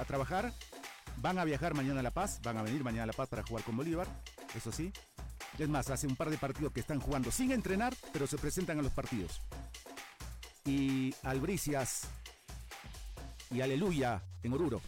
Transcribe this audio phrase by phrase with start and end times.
[0.00, 0.52] a trabajar,
[1.18, 3.42] van a viajar mañana a La Paz, van a venir mañana a La Paz para
[3.42, 4.06] jugar con Bolívar,
[4.54, 4.92] eso sí.
[5.58, 8.78] Es más, hace un par de partidos que están jugando sin entrenar, pero se presentan
[8.78, 9.40] a los partidos.
[10.64, 12.08] Y Albricias
[13.50, 14.80] y Aleluya en Oruro,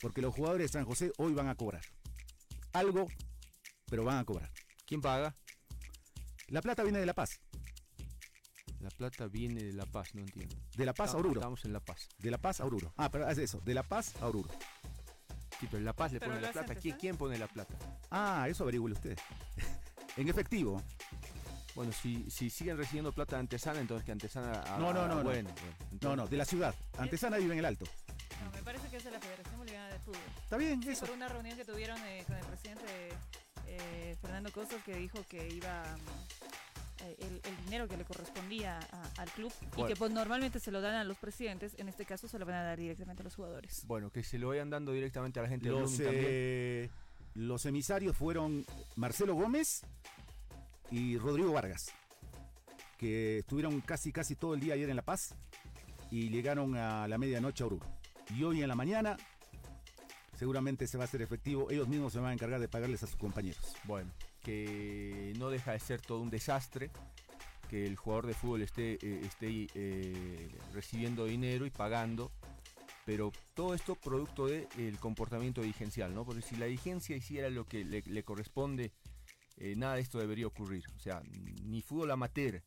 [0.00, 1.82] porque los jugadores de San José hoy van a cobrar.
[2.72, 3.08] Algo,
[3.86, 4.50] pero van a cobrar.
[4.86, 5.34] ¿Quién paga?
[6.48, 7.40] La plata viene de La Paz.
[8.84, 10.54] La plata viene de La Paz, no entiendo.
[10.76, 11.40] De La Paz a Oruro.
[11.40, 12.06] Estamos en La Paz.
[12.18, 12.92] De La Paz a Oruro.
[12.98, 14.50] Ah, pero es eso, de La Paz a Oruro.
[15.58, 16.74] Sí, pero en La Paz le Pero pone la plata.
[16.74, 17.74] ¿Quién, pone la plata?
[18.10, 19.18] Ah, eso averigüen ustedes.
[20.18, 20.82] en efectivo.
[21.74, 24.62] Bueno, si, si siguen recibiendo plata de Antesana, entonces que Antesana...
[24.66, 25.22] ah, No, no, no, no.
[25.24, 26.74] Bueno, bueno, No, entonces- no, de la ciudad.
[26.98, 27.86] Antesana vive en el Alto.
[28.44, 30.20] No, me parece que es de la Federación Boliviana de Fútbol.
[30.42, 31.06] Está bien, Sí, eso.
[31.06, 32.84] por una reunión que tuvieron eh, con el presidente
[33.66, 35.82] eh, Fernando Costas que dijo que iba
[37.12, 40.80] el, el dinero que le correspondía a- al club y que pues normalmente se lo
[40.80, 43.34] dan a los presidentes, en este caso se lo van a dar directamente a los
[43.34, 43.84] jugadores.
[43.86, 46.12] Bueno, que se lo vayan dando directamente a la gente de Los, también.
[46.16, 46.90] eh,
[47.34, 48.64] los emisarios fueron
[48.96, 49.82] Marcelo Gómez
[50.90, 51.90] y Rodrigo Vargas,
[52.98, 55.34] que estuvieron casi casi todo el día ayer en La Paz
[56.10, 57.86] y llegaron a la medianoche a Oruro.
[58.36, 59.16] Y hoy en la mañana
[60.38, 61.70] seguramente se va a hacer efectivo.
[61.70, 63.74] Ellos mismos se van a encargar de pagarles a sus compañeros.
[63.84, 64.10] Bueno,
[64.44, 66.90] que no deja de ser todo un desastre
[67.68, 72.30] que el jugador de fútbol esté, eh, esté eh, recibiendo dinero y pagando,
[73.06, 76.24] pero todo esto producto del comportamiento dirigencial, ¿no?
[76.24, 78.92] Porque si la dirigencia hiciera lo que le, corresponde,
[79.56, 80.84] eh, nada de esto debería ocurrir.
[80.94, 81.22] O sea,
[81.64, 82.62] ni fútbol amateur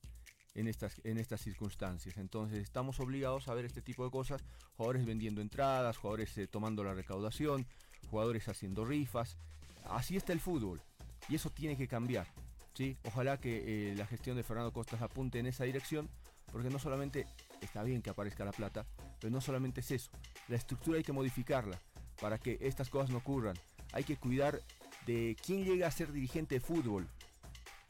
[0.56, 2.18] en estas, en estas circunstancias.
[2.18, 4.44] Entonces estamos obligados a ver este tipo de cosas,
[4.76, 7.68] jugadores vendiendo entradas, jugadores tomando la recaudación,
[8.10, 9.38] jugadores haciendo rifas.
[9.86, 10.82] Así está el fútbol
[11.30, 12.28] y eso tiene que cambiar.
[12.74, 12.98] ¿sí?
[13.06, 16.10] Ojalá que eh, la gestión de Fernando Costas apunte en esa dirección,
[16.52, 17.28] porque no solamente
[17.62, 18.86] está bien que aparezca la plata,
[19.20, 20.12] pero no solamente es eso.
[20.48, 21.80] La estructura hay que modificarla
[22.22, 23.56] para que estas cosas no ocurran.
[23.94, 24.62] Hay que cuidar
[25.06, 27.08] de quién llega a ser dirigente de fútbol.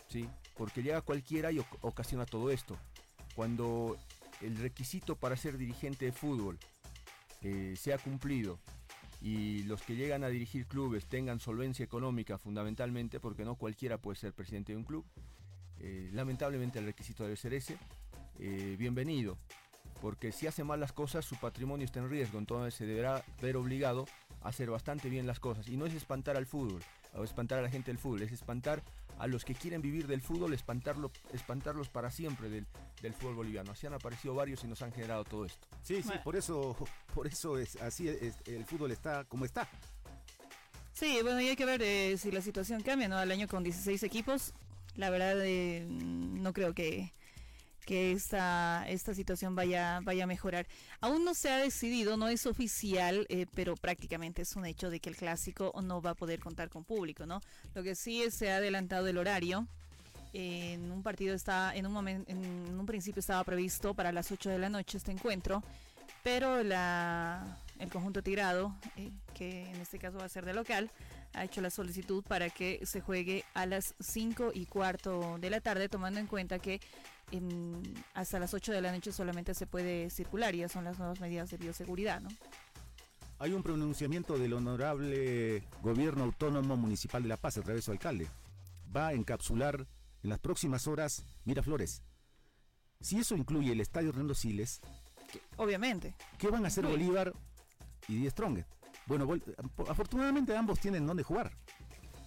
[0.09, 0.27] ¿sí?
[0.55, 2.77] Porque llega cualquiera y oc- ocasiona todo esto.
[3.35, 3.97] Cuando
[4.41, 6.57] el requisito para ser dirigente de fútbol
[7.41, 8.59] eh, sea cumplido
[9.21, 14.17] y los que llegan a dirigir clubes tengan solvencia económica fundamentalmente, porque no cualquiera puede
[14.17, 15.05] ser presidente de un club,
[15.79, 17.77] eh, lamentablemente el requisito debe ser ese,
[18.39, 19.37] eh, bienvenido,
[20.01, 23.57] porque si hace mal las cosas su patrimonio está en riesgo, entonces se deberá ver
[23.57, 24.05] obligado
[24.41, 25.67] a hacer bastante bien las cosas.
[25.67, 26.81] Y no es espantar al fútbol,
[27.13, 28.83] o espantar a la gente del fútbol, es espantar
[29.17, 32.67] a los que quieren vivir del fútbol, espantarlo, espantarlos para siempre del,
[33.01, 33.71] del fútbol boliviano.
[33.71, 35.67] Así han aparecido varios y nos han generado todo esto.
[35.83, 36.23] Sí, sí, Bueno.
[36.23, 36.75] por eso,
[37.13, 39.67] por eso es así es- el fútbol está como está.
[40.93, 43.17] Sí, bueno, y hay que ver eh, si la situación cambia, ¿no?
[43.17, 44.53] Al año con 16 equipos,
[44.95, 47.13] la verdad eh, no creo que,
[47.85, 50.65] que esta, esta situación vaya, vaya a mejorar.
[50.99, 54.99] Aún no se ha decidido, no es oficial, eh, pero prácticamente es un hecho de
[54.99, 57.41] que el clásico no va a poder contar con público, ¿no?
[57.75, 59.67] Lo que sí es, se ha adelantado el horario.
[60.33, 62.31] En un partido está, en un momento,
[62.87, 65.61] principio estaba previsto para las 8 de la noche este encuentro,
[66.23, 70.89] pero la, el conjunto tirado, eh, que en este caso va a ser de local,
[71.33, 75.61] ha hecho la solicitud para que se juegue a las 5 y cuarto de la
[75.61, 76.81] tarde, tomando en cuenta que
[78.13, 81.19] hasta las 8 de la noche solamente se puede circular y ya son las nuevas
[81.19, 82.23] medidas de bioseguridad.
[83.39, 87.91] Hay un pronunciamiento del honorable gobierno autónomo municipal de La Paz a través de su
[87.91, 88.27] alcalde.
[88.95, 89.85] Va a encapsular
[90.27, 92.03] en las próximas horas Miraflores.
[92.99, 94.81] Si eso incluye el estadio Hernando Siles,
[95.55, 96.15] Obviamente.
[96.37, 97.05] ¿qué van a hacer Incluye.
[97.05, 97.33] Bolívar
[98.09, 98.69] y Die Strongest?
[99.05, 99.25] Bueno,
[99.87, 101.53] afortunadamente ambos tienen donde jugar.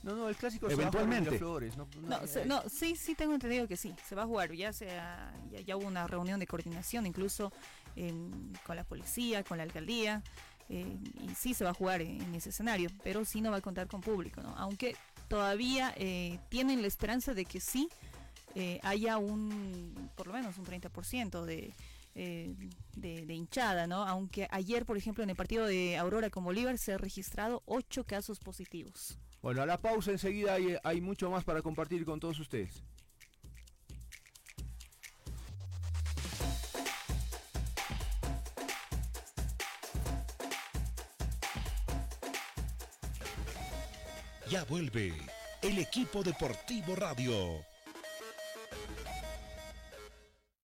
[0.02, 1.30] No, no, el clásico se va a jugar en Eventualmente.
[1.32, 4.26] Miraflores, no, no, No, se- no, sí, sí tengo entendido que sí, se va a
[4.26, 7.52] jugar, ya sea, ya, ya hubo una reunión de coordinación incluso
[7.96, 8.30] em,
[8.66, 10.22] con la policía, con la alcaldía,
[10.70, 10.96] eh,
[11.28, 13.60] y sí se va a jugar en, en ese escenario, pero sí no va a
[13.60, 14.54] contar con público, ¿no?
[14.56, 14.96] Aunque
[15.30, 17.88] todavía eh, tienen la esperanza de que sí
[18.56, 21.72] eh, haya un, por lo menos un 30% de,
[22.16, 22.52] eh,
[22.96, 24.04] de, de hinchada, ¿no?
[24.04, 28.04] Aunque ayer, por ejemplo, en el partido de Aurora con Bolívar se han registrado 8
[28.04, 29.18] casos positivos.
[29.40, 32.82] Bueno, a la pausa enseguida hay, hay mucho más para compartir con todos ustedes.
[44.50, 45.12] Ya vuelve
[45.62, 47.69] el equipo deportivo radio.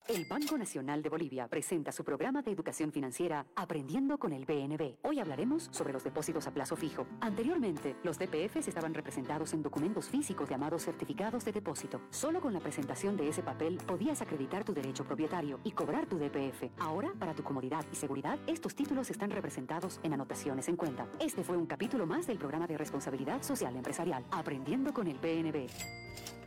[0.08, 4.98] El Banco Nacional de Bolivia presenta su programa de educación financiera Aprendiendo con el BNB.
[5.02, 7.08] Hoy hablaremos sobre los depósitos a plazo fijo.
[7.20, 12.00] Anteriormente, los DPFs estaban representados en documentos físicos llamados certificados de depósito.
[12.10, 16.18] Solo con la presentación de ese papel podías acreditar tu derecho propietario y cobrar tu
[16.18, 16.70] DPF.
[16.78, 21.08] Ahora, para tu comodidad y seguridad, estos títulos están representados en anotaciones en cuenta.
[21.18, 25.66] Este fue un capítulo más del programa de responsabilidad social empresarial Aprendiendo con el BNB.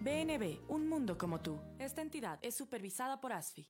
[0.01, 1.59] BNB, un mundo como tú.
[1.77, 3.67] Esta entidad es supervisada por ASFI.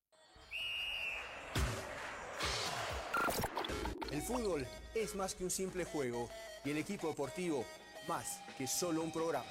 [4.12, 6.30] El fútbol es más que un simple juego
[6.64, 7.66] y el equipo deportivo
[8.08, 9.46] más que solo un programa.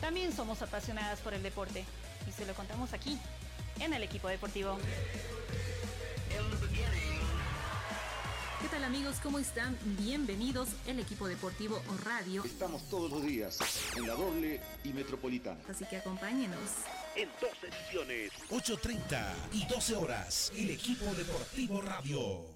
[0.00, 1.84] También somos apasionadas por el deporte
[2.28, 3.18] y se lo contamos aquí,
[3.80, 4.78] en el equipo deportivo.
[8.60, 9.16] ¿Qué tal amigos?
[9.22, 9.76] ¿Cómo están?
[9.98, 12.42] Bienvenidos el equipo deportivo o radio.
[12.42, 13.58] Estamos todos los días
[13.96, 15.60] en la doble y metropolitana.
[15.68, 16.58] Así que acompáñenos.
[17.16, 18.32] En dos ediciones.
[18.48, 20.52] 8.30 y 12 horas.
[20.56, 22.55] El equipo deportivo radio.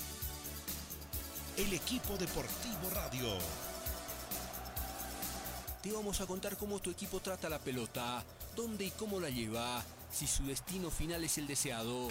[1.57, 3.27] El equipo deportivo radio.
[5.83, 8.23] Te vamos a contar cómo tu equipo trata la pelota,
[8.55, 12.07] dónde y cómo la lleva, si su destino final es el deseado.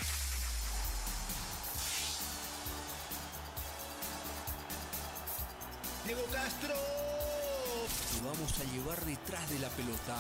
[6.04, 6.74] Diego Castro.
[8.12, 10.16] Te vamos a llevar detrás de la pelota,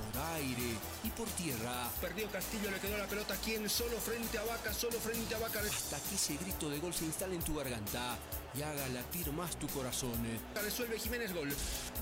[0.00, 1.90] por aire y por tierra.
[2.00, 5.38] Perdió Castillo, le quedó la pelota aquí en solo frente a Vaca, solo frente a
[5.38, 5.60] Vaca.
[5.60, 8.16] Hasta que ese grito de gol se instale en tu garganta
[8.54, 10.12] y haga latir más tu corazón.
[10.54, 11.48] Resuelve Jiménez gol.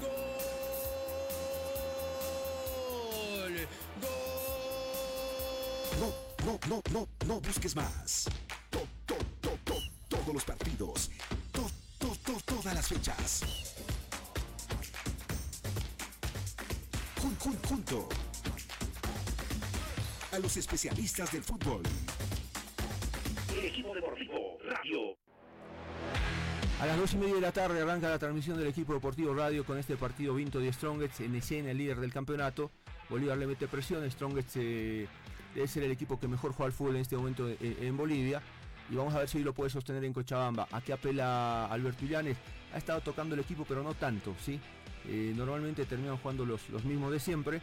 [0.00, 0.08] ¡Gol!
[4.00, 4.18] ¡Gol!
[6.00, 6.12] No,
[6.46, 8.28] no, no, no, no busques más.
[8.70, 9.74] To, to, to, to,
[10.08, 11.10] todos los partidos.
[11.52, 11.68] To,
[11.98, 13.42] to, to, todas las fechas.
[17.38, 18.08] Junto.
[20.32, 21.82] A los especialistas del fútbol.
[23.56, 25.16] El equipo deportivo radio.
[26.80, 29.64] A las dos y media de la tarde arranca la transmisión del equipo deportivo radio
[29.64, 32.70] con este partido Vinto de Strongets en escena, el líder del campeonato.
[33.08, 35.08] Bolívar le mete presión, Strongets eh,
[35.54, 38.42] debe ser el equipo que mejor juega al fútbol en este momento en, en Bolivia.
[38.90, 40.68] Y vamos a ver si lo puede sostener en Cochabamba.
[40.70, 42.36] Aquí apela Alberto Illanes.
[42.72, 44.60] Ha estado tocando el equipo, pero no tanto, ¿sí?
[45.08, 47.60] Eh, normalmente terminan jugando los, los mismos de siempre.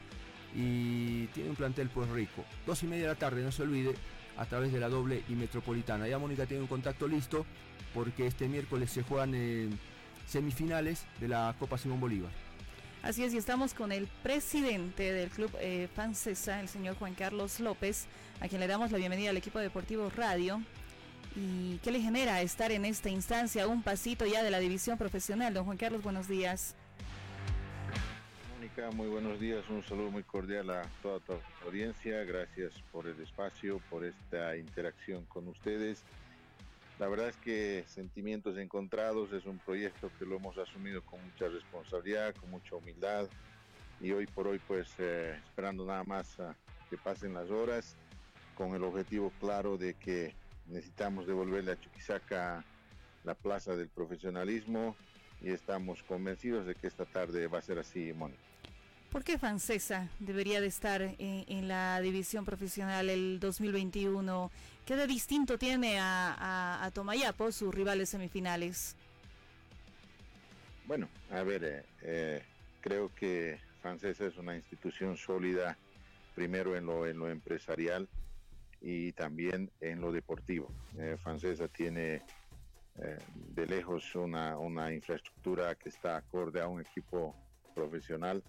[0.56, 2.46] Y tiene un plantel pues rico.
[2.66, 3.94] Dos y media de la tarde, no se olvide,
[4.38, 6.08] a través de la doble y metropolitana.
[6.08, 7.46] Ya Mónica tiene un contacto listo
[7.94, 9.70] porque este miércoles se juegan eh,
[10.28, 12.32] semifinales de la Copa Simón Bolívar.
[13.04, 18.08] Así es, y estamos con el presidente del club eh, el señor Juan Carlos López,
[18.42, 20.62] a quien le damos la bienvenida al equipo deportivo Radio.
[21.36, 25.54] ¿Y qué le genera estar en esta instancia, un pasito ya de la división profesional?
[25.54, 26.76] Don Juan Carlos, buenos días.
[28.76, 31.34] Muy buenos días, un saludo muy cordial a toda tu
[31.66, 36.04] audiencia, gracias por el espacio, por esta interacción con ustedes.
[37.00, 41.48] La verdad es que sentimientos encontrados es un proyecto que lo hemos asumido con mucha
[41.48, 43.30] responsabilidad, con mucha humildad
[44.02, 46.36] y hoy por hoy pues eh, esperando nada más
[46.90, 47.96] que pasen las horas
[48.56, 50.36] con el objetivo claro de que
[50.68, 52.66] necesitamos devolverle a Chuquisaca
[53.24, 54.98] la plaza del profesionalismo
[55.42, 58.55] y estamos convencidos de que esta tarde va a ser así, Mónica.
[59.16, 61.16] ¿Por qué Fancesa debería de estar en,
[61.48, 64.52] en, la división profesional el 2021?
[64.86, 68.98] ¿Qué de distinto tiene a, a, a Tomayapo, sus rivales semifinales?
[70.86, 72.42] Bueno, a ver, eh, eh,
[72.82, 75.78] creo que Fancesa es una institución sólida,
[76.36, 78.10] primero en lo, en lo empresarial
[78.82, 80.70] y también en lo deportivo.
[80.98, 82.22] Eh, Fancesa tiene
[82.98, 87.34] de lejos una infraestructura que está acorde a un equipo
[87.74, 88.44] profesional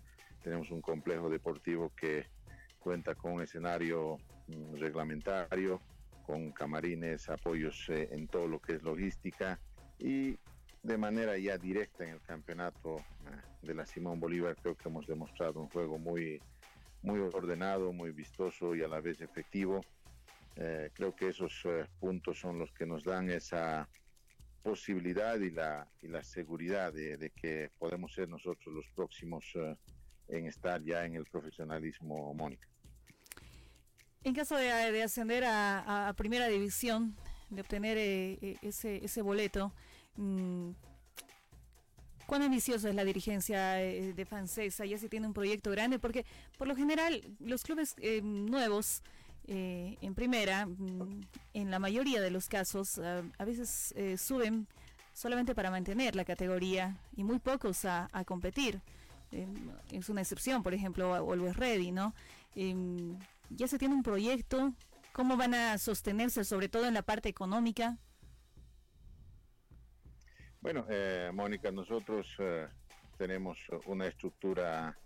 [0.47, 2.27] tenemos un complejo deportivo que
[2.79, 5.81] cuenta con escenario mm, reglamentario,
[6.25, 9.59] con camarines, apoyos eh, en todo lo que es logística
[9.99, 10.39] y
[10.85, 15.09] de manera ya directa en el campeonato eh, de la Simón Bolívar creo que hemos
[15.09, 16.41] demostrado un juego muy,
[17.03, 19.81] muy ordenado, muy vistoso y a la vez efectivo.
[20.55, 23.89] Eh, creo que esos eh, puntos son los que nos dan esa,
[24.63, 29.45] posibilidad y la, y la seguridad de, que podemos ser nosotros los próximos
[30.29, 32.67] en estar ya en el profesionalismo, Mónica.
[34.25, 37.17] En caso de, ascender a, primera división,
[37.51, 39.73] de obtener eh, eh, ese, ese boleto,
[40.17, 40.71] mm,
[42.27, 44.85] ¿cuán ambiciosa es la dirigencia de Francesa?
[44.85, 46.25] Ya se tiene un proyecto grande, porque
[46.59, 49.03] por lo general los clubes nuevos
[49.49, 51.21] eh, en primera, mm,
[51.55, 54.67] en la mayoría de los casos, ah, a veces eh, suben
[55.13, 58.81] solamente para mantener la categoría y muy pocos a, competir.
[59.37, 59.55] Em,
[59.93, 62.15] es una excepción, por ejemplo, Always Ready, ¿no?
[62.55, 63.19] Em,
[63.51, 64.73] ya se tiene un proyecto,
[65.13, 67.99] ¿cómo van a sostenerse, sobre todo en la parte económica?
[70.61, 72.27] Bueno, eh, Mónica, nosotros
[73.17, 74.97] tenemos una estructura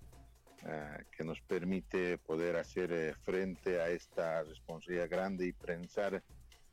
[0.67, 6.23] eh, que nos permite poder hacer eh, frente a esta responsabilidad grande y pensar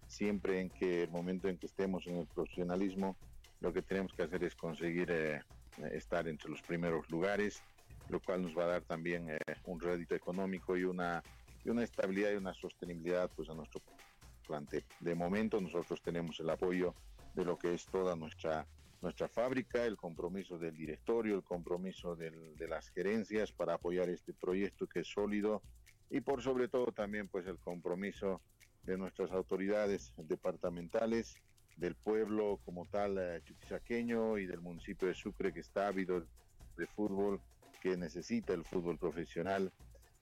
[0.08, 3.16] siempre en que el momento en que estemos en el profesionalismo,
[3.62, 5.42] lo que tenemos que hacer es conseguir eh,
[5.92, 7.62] estar entre los primeros lugares,
[8.10, 9.28] lo cual nos va a dar también
[9.66, 11.24] un rédito económico y una,
[11.64, 13.82] y una estabilidad y una sostenibilidad pues, a nuestro
[14.48, 14.86] plantel.
[15.00, 16.96] De momento nosotros tenemos el apoyo
[17.36, 18.66] de lo que es toda nuestra
[19.02, 24.88] nuestra fábrica, el compromiso del directorio, el compromiso de las gerencias para apoyar este proyecto
[24.88, 25.62] que es sólido
[26.10, 28.42] y por sobre todo también pues el compromiso
[28.84, 31.36] de nuestras autoridades departamentales,
[31.78, 36.26] del pueblo como tal eh, y del municipio de Sucre que está ávido
[36.76, 37.40] de fútbol,
[37.82, 39.72] que necesita el fútbol profesional.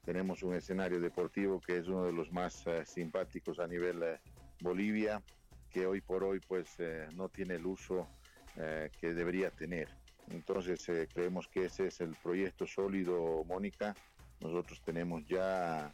[0.03, 4.19] Tenemos un escenario deportivo que es uno de los más eh, simpáticos a nivel eh,
[4.59, 5.23] Bolivia,
[5.69, 6.77] que hoy por hoy pues
[7.15, 8.07] no tiene el uso
[8.55, 9.89] que debería tener.
[10.29, 13.93] Entonces creemos que ese es el proyecto sólido, Mónica.
[14.39, 15.93] Nosotros tenemos ya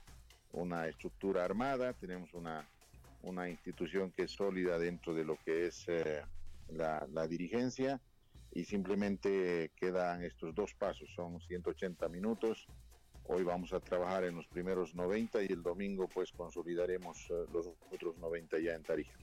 [0.51, 2.63] una estructura armada, tenemos una,
[3.23, 6.21] una institución que es sólida dentro de lo que es eh,
[6.69, 8.01] la, la, dirigencia
[8.53, 12.67] y simplemente quedan estos dos pasos, son 180 minutos.
[13.25, 18.17] Hoy vamos a trabajar en los primeros 90 y el domingo pues consolidaremos los otros
[18.17, 19.13] 90 ya en Tarija.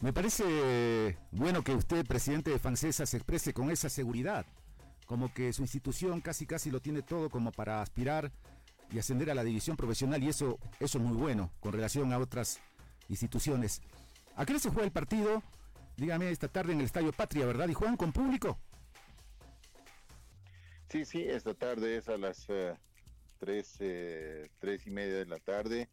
[0.00, 4.44] Me parece bueno que usted, presidente de Fancesa, se exprese con esa seguridad,
[5.06, 8.32] como que su institución casi casi lo tiene todo como para aspirar
[8.90, 12.18] y ascender a la división profesional y eso, eso es muy bueno con relación a
[12.18, 12.60] otras
[13.08, 13.80] instituciones.
[14.36, 15.42] ¿A qué se juega el partido?
[15.96, 17.68] Dígame esta tarde en el Estadio Patria, ¿verdad?
[17.68, 18.58] ¿Y juegan con público?
[20.88, 22.74] Sí, sí, esta tarde es a las eh,
[23.42, 25.88] tres, eh, tres y media de la tarde.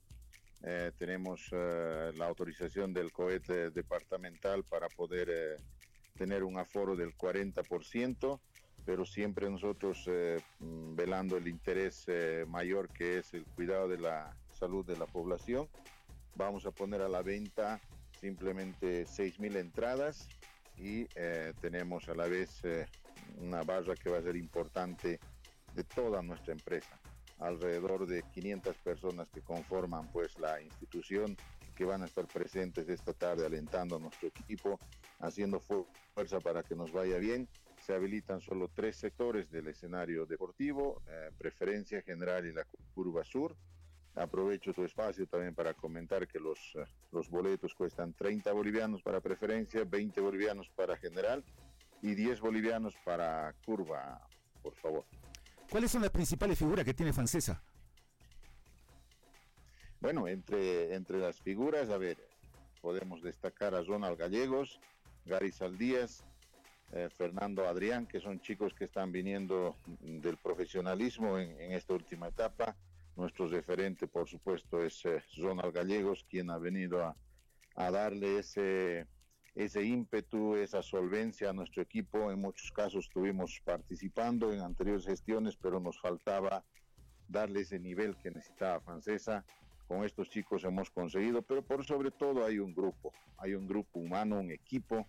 [0.61, 5.57] Eh, tenemos eh, la autorización del cohete departamental para poder
[6.15, 8.39] tener un aforo del 40%,
[8.85, 10.07] pero siempre nosotros
[10.59, 12.05] mm, velando el interés
[12.47, 15.67] mayor que es el cuidado de la salud de la población.
[16.36, 17.79] Vamos a poner a la venta
[18.19, 20.27] simplemente 6.000 entradas
[20.77, 21.05] y
[21.62, 22.62] tenemos a la vez
[23.38, 25.19] una barra que va a ser importante
[25.74, 27.00] de toda nuestra empresa
[27.39, 31.38] alrededor de 500 personas que conforman pues la institución
[31.75, 34.79] que van a estar presentes esta tarde alentando a nuestro equipo,
[35.19, 37.48] haciendo fuerza para que nos vaya bien.
[37.86, 43.55] Se habilitan solo tres sectores del escenario deportivo, eh, preferencia general y la curva sur.
[44.19, 49.21] Aprovecho tu espacio también para comentar que los, eh, los boletos cuestan 30 bolivianos para
[49.21, 51.43] preferencia, 20 bolivianos para general
[52.01, 54.19] y 10 bolivianos para curva,
[54.61, 55.05] por favor.
[55.69, 57.63] ¿Cuáles son las principales figuras que tiene Francesa?
[60.01, 62.17] Bueno, entre, entre las figuras, a ver,
[62.81, 64.81] podemos destacar a Ronald Gallegos,
[65.25, 66.25] Gary Saldías,
[66.91, 72.75] eh, Fernando Adrián, que son chicos que están viniendo del profesionalismo en, esta última etapa.
[73.19, 77.17] Nuestro referente, por supuesto, es eh, Ronald Gallegos, quien ha venido a,
[77.75, 79.07] a darle ese,
[79.55, 82.31] ese ímpetu, esa solvencia a nuestro equipo.
[82.31, 86.63] En muchos casos estuvimos participando en anteriores gestiones, pero nos faltaba
[87.27, 89.43] darle ese nivel que necesitaba Francesa.
[89.85, 93.99] Con estos chicos hemos conseguido, pero por sobre todo hay un grupo, hay un grupo
[93.99, 95.05] humano, un equipo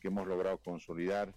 [0.00, 1.34] que hemos logrado consolidar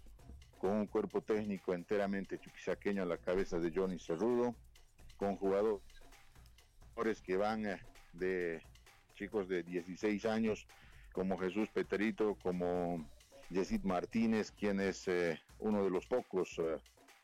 [0.60, 4.56] con un cuerpo técnico enteramente chuquisaqueño a la cabeza de Johnny Cerrudo,
[5.18, 5.82] con jugadores
[7.26, 7.80] que van eh,
[8.14, 8.62] de
[9.16, 10.68] chicos de 16 años
[11.12, 13.10] como Jesús Peterito, como
[13.50, 16.78] Yesid Martínez, quien es eh, uno de los pocos eh,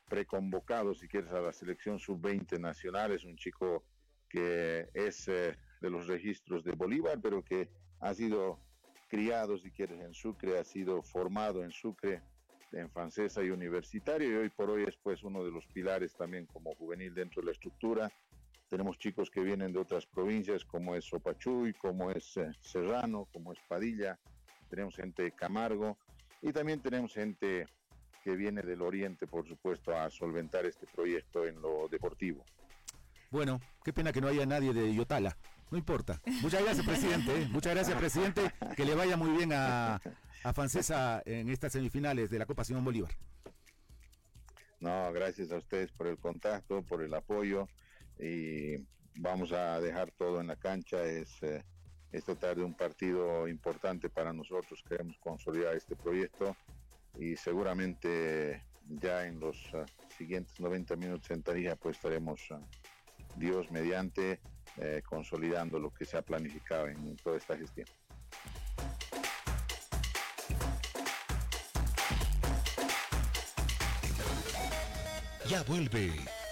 [0.09, 3.11] preconvocados, si quieres, a la selección sub-20 nacional.
[3.11, 3.83] Es un chico
[4.27, 8.59] que es de los registros de Bolívar, pero que ha sido
[9.07, 12.21] criado, si quieres, en Sucre, ha sido formado en Sucre,
[12.71, 16.45] en francesa y universitario, y hoy por hoy es pues uno de los pilares también
[16.45, 18.11] como juvenil dentro de la estructura
[18.69, 23.51] tenemos chicos que vienen de otras provincias como es Sopachuy, como es eh, Serrano, como
[23.51, 24.19] es Padilla.
[24.69, 25.97] Tenemos gente de Camargo
[26.41, 27.65] Y también tenemos gente
[28.23, 32.45] que viene del oriente, por supuesto, a solventar este proyecto en lo deportivo.
[33.31, 35.35] Bueno, qué pena que no haya nadie de Yotala.
[35.71, 36.21] No importa.
[36.41, 37.41] Muchas gracias, presidente.
[37.41, 37.47] ¿eh?
[37.49, 38.53] Muchas gracias, presidente.
[38.75, 39.99] Que le vaya muy bien a,
[40.43, 43.11] a Francesa en estas semifinales de la Copa Simón Bolívar.
[44.79, 47.67] No, gracias a ustedes por el contacto, por el apoyo
[48.19, 48.77] y
[49.15, 51.03] vamos a dejar todo en la cancha.
[51.03, 51.63] Es eh,
[52.11, 54.83] esta tarde un partido importante para nosotros.
[54.87, 56.55] Queremos consolidar este proyecto
[57.17, 59.85] y seguramente ya en los uh,
[60.17, 62.59] siguientes 90 minutos en Tarija pues estaremos uh,
[63.35, 64.39] Dios mediante
[64.77, 67.87] eh, consolidando lo que se ha planificado en toda esta gestión.
[75.47, 76.11] Ya vuelve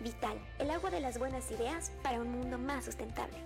[0.00, 3.36] Vital, el agua de las buenas ideas para un mundo más sustentable.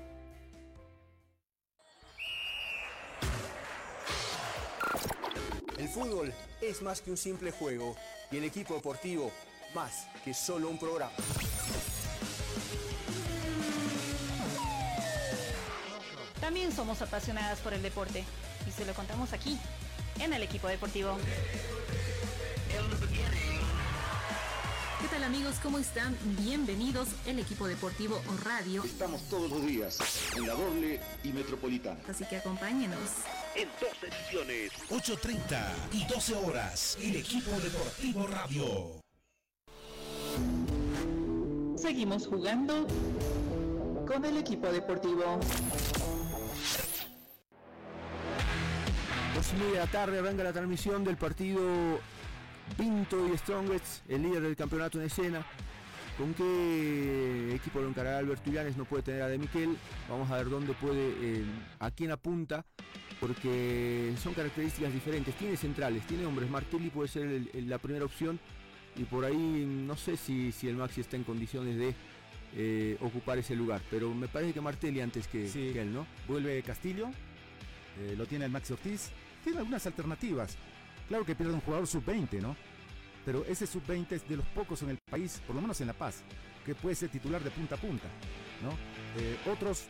[5.76, 7.96] El fútbol es más que un simple juego
[8.30, 9.32] y el equipo deportivo
[9.74, 11.12] más que solo un programa.
[16.40, 18.24] También somos apasionadas por el deporte
[18.68, 19.58] y se lo contamos aquí,
[20.20, 21.16] en el equipo deportivo.
[25.04, 25.56] ¿Qué tal amigos?
[25.62, 26.16] ¿Cómo están?
[26.40, 28.82] Bienvenidos el equipo deportivo Radio.
[28.82, 29.98] Estamos todos los días
[30.34, 32.00] en la doble y metropolitana.
[32.08, 32.98] Así que acompáñenos.
[33.54, 39.02] En dos ediciones, 8.30 y 12 horas, el equipo deportivo radio.
[41.76, 42.86] Seguimos jugando
[44.06, 45.38] con el equipo deportivo.
[49.34, 51.60] Dos y media de la tarde arranca la transmisión del partido
[52.76, 55.44] Pinto y Strongest, el líder del campeonato en escena.
[56.18, 58.76] ¿Con qué equipo lo encarará Alberto Llanes?
[58.76, 59.76] No puede tener a De Miquel.
[60.08, 61.44] Vamos a ver dónde puede, eh,
[61.80, 62.64] a quién apunta,
[63.20, 65.34] porque son características diferentes.
[65.36, 66.48] Tiene centrales, tiene hombres.
[66.50, 68.38] Martelli puede ser el- el- la primera opción.
[68.96, 71.94] Y por ahí no sé si, si el Maxi está en condiciones de
[72.56, 73.80] eh, ocupar ese lugar.
[73.90, 75.70] Pero me parece que Martelli antes que, Sí.
[75.72, 76.06] que él, ¿no?
[76.28, 77.08] Vuelve Castillo,
[77.98, 79.10] eh, lo tiene el Maxi Ortiz.
[79.42, 80.56] Tiene algunas alternativas.
[81.08, 82.56] Claro que pierde un jugador sub-20, ¿no?
[83.24, 85.92] Pero ese sub-20 es de los pocos en el país, por lo menos en La
[85.92, 86.22] Paz,
[86.64, 88.08] que puede ser titular de punta a punta,
[88.62, 88.70] ¿no?
[89.20, 89.86] Eh, otros,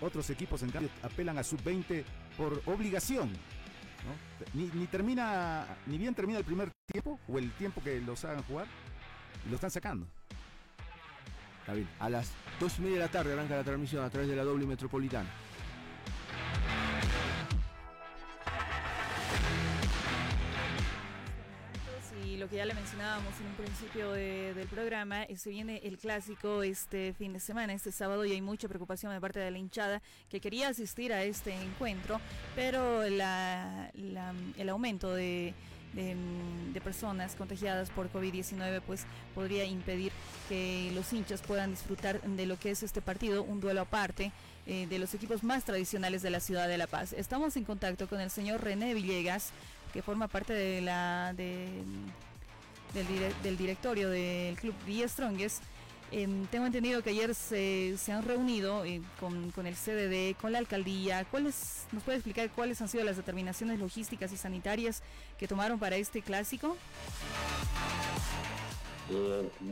[0.00, 2.04] otros equipos, en cambio, apelan a sub-20
[2.36, 4.52] por obligación, ¿no?
[4.54, 8.66] Ni, termina, ni bien termina el primer tiempo o el tiempo que los hagan jugar,
[9.46, 10.06] y lo están sacando.
[11.72, 11.88] Bien.
[12.00, 14.42] A las dos y media de la tarde arranca la transmisión a través de la
[14.42, 15.28] doble metropolitana.
[22.42, 25.96] Lo que ya le mencionábamos en un principio de- del programa, eh, se viene el
[25.96, 29.58] clásico este fin de semana, este sábado, y hay mucha preocupación de parte de la
[29.58, 32.20] hinchada que quería asistir a este encuentro,
[32.56, 33.20] pero el
[34.68, 35.54] aumento de
[36.82, 39.04] personas contagiadas por COVID-19 pues
[39.36, 40.10] podría impedir
[40.48, 44.32] que los hinchas puedan disfrutar de lo que es este partido, un duelo aparte
[44.66, 47.12] eh, de los equipos más tradicionales de la ciudad de La Paz.
[47.12, 49.50] Estamos en contacto con el señor René Villegas,
[49.92, 51.68] que forma parte de la de,
[52.94, 55.62] del, dire- del directorio del club Villa Strongest.
[56.10, 60.52] Em, tengo entendido que ayer se, se han reunido eh, con, con el CDD, con
[60.52, 61.24] la alcaldía.
[61.24, 65.02] ¿Cuáles, ¿Nos puede explicar cuáles han sido las determinaciones logísticas y sanitarias
[65.38, 66.76] que tomaron para este clásico?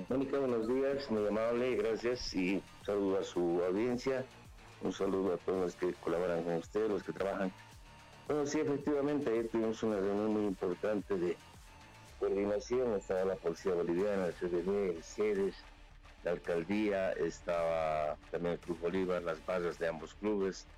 [0.09, 4.25] Mónica, buenos días, muy amable, gracias y saludo a su audiencia,
[4.83, 7.53] un saludo a todos los que colaboran con usted, los que trabajan.
[8.27, 11.37] Bueno, sí, efectivamente, ayer tuvimos una reunión muy importante de
[12.21, 15.57] coordinación, estaba la Policía Boliviana, el CDB, el CEDES,
[16.23, 20.69] la Alcaldía, estaba también el Club Bolívar, las barras de ambos clubes,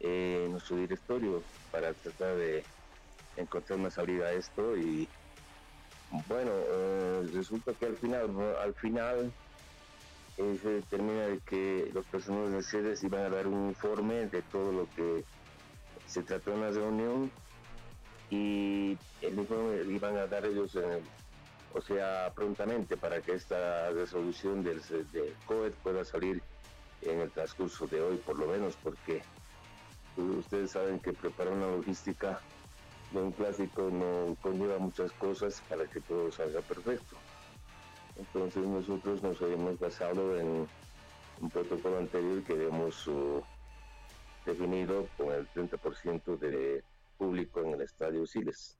[0.00, 2.64] eh, nuestro directorio para tratar de
[3.36, 5.08] encontrar una salida a esto y
[6.28, 8.30] bueno, eh, resulta que al final,
[8.62, 9.32] al final
[10.36, 14.42] eh, se determina de que los personajes de sedes iban a dar un informe de
[14.42, 15.24] todo lo que
[16.06, 17.32] se trató en la reunión
[18.30, 21.02] y el iban a dar ellos, eh,
[21.72, 24.80] o sea, prontamente para que esta resolución del,
[25.12, 26.42] del COED pueda salir
[27.02, 29.22] en el transcurso de hoy, por lo menos, porque
[30.16, 32.40] ustedes saben que preparar una logística
[33.12, 37.16] un clásico no conlleva muchas cosas para que todo salga perfecto.
[38.16, 40.66] Entonces nosotros nos habíamos basado en
[41.40, 43.42] un protocolo anterior que habíamos uh,
[44.44, 46.82] definido con el 30% de
[47.16, 48.78] público en el estadio Siles.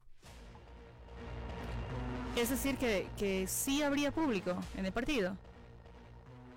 [2.37, 5.37] Es decir, que, que sí habría público en el partido.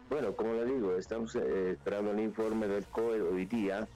[0.09, 3.87] Bueno, como le digo, estamos eh, esperando el informe del COE hoy día,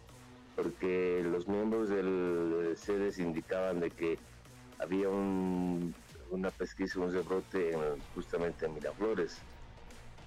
[0.55, 4.19] porque los miembros del CEDES indicaban de que
[4.79, 5.93] había un,
[6.29, 7.75] una pesquisa, un rebrote
[8.13, 9.39] justamente en Miraflores,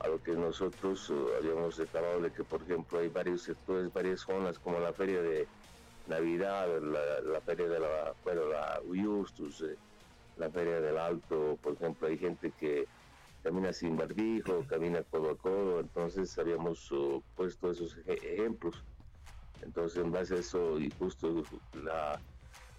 [0.00, 4.20] a lo que nosotros uh, habíamos declarado de que, por ejemplo, hay varios sectores, varias
[4.20, 5.46] zonas, como la feria de
[6.06, 9.78] Navidad, la, feria de la, bueno, la Uyustus, eh,
[10.36, 12.86] la feria del Alto, por ejemplo, hay gente que
[13.42, 18.84] camina sin barbijo, camina codo a codo, entonces habíamos uh, puesto esos ejemplos.
[19.60, 21.42] Entonces, en base a eso, y justo
[21.72, 22.20] la,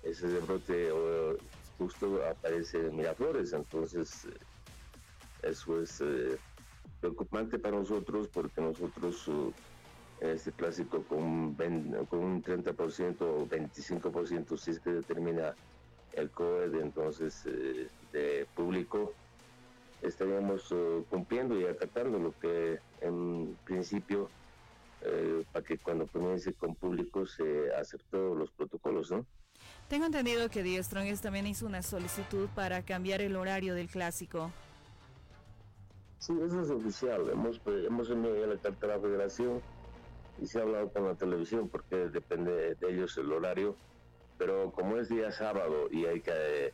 [0.04, 0.92] ese rebrote
[1.78, 4.38] justo aparece en Miraflores, entonces eh,
[5.44, 6.40] eso es eh,
[7.00, 9.54] preocupante para nosotros porque nosotros uh,
[10.20, 11.56] este clásico con,
[12.10, 15.54] con un 30% o 25% si es que determina
[16.14, 19.14] el COE entonces eh, de público
[20.02, 24.30] estaríamos uh, cumpliendo y acatando lo que en principio
[25.52, 29.26] para que cuando comience con público se aceptó los protocolos, ¿no?
[29.88, 34.52] Tengo entendido que Die Strongest también hizo una solicitud para cambiar el horario del clásico.
[36.20, 37.30] Sí, eso es oficial.
[37.30, 39.62] Hemos, pues, hemos enviado la carta a la federación
[40.42, 43.76] y se ha hablado con la televisión porque depende de ellos el horario.
[44.38, 46.32] Pero como es día sábado y hay que
[46.68, 46.74] eh,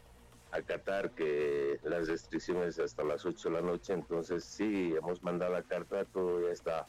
[0.52, 5.64] acatar que las restricciones hasta las 8 de la noche, entonces sí, hemos mandado la
[5.64, 6.86] carta, todo ya está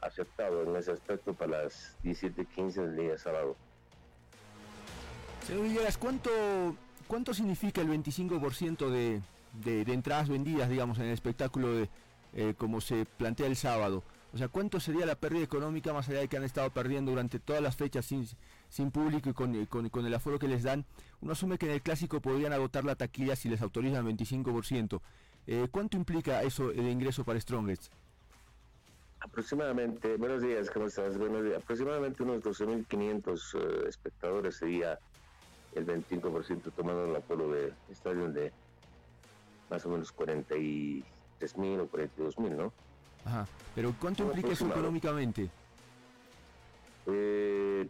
[0.00, 3.56] aceptado en ese aspecto para las 17.15 del día sábado.
[5.46, 6.30] Señor Villegas, ¿cuánto,
[7.06, 9.22] cuánto significa el 25% de,
[9.64, 11.88] de, entradas vendidas, digamos, en el espectáculo de,
[12.34, 14.02] eh, como se plantea el sábado?
[14.32, 17.40] O sea, ¿cuánto sería la pérdida económica más allá de que han estado perdiendo durante
[17.40, 18.26] todas las fechas sin,
[18.68, 20.84] sin público y con, con, el aforo que les dan?
[21.22, 25.00] Uno asume que en el clásico podrían agotar la taquilla si les autorizan 25%.
[25.46, 27.90] Eh, ¿Cuánto implica eso de ingreso para Strongest?
[29.20, 31.16] Aproximadamente, buenos días, ¿cómo estás?
[31.18, 31.56] Buenos días.
[31.56, 34.98] Aproximadamente unos 12.500 uh, espectadores sería
[35.74, 38.52] el 25% tomando el acuerdo de estadio de
[39.70, 42.72] más o menos 43 mil o 42 mil, ¿no?
[43.28, 45.50] Ajá, pero ¿cuánto implica eso económicamente?
[47.06, 47.86] Eh,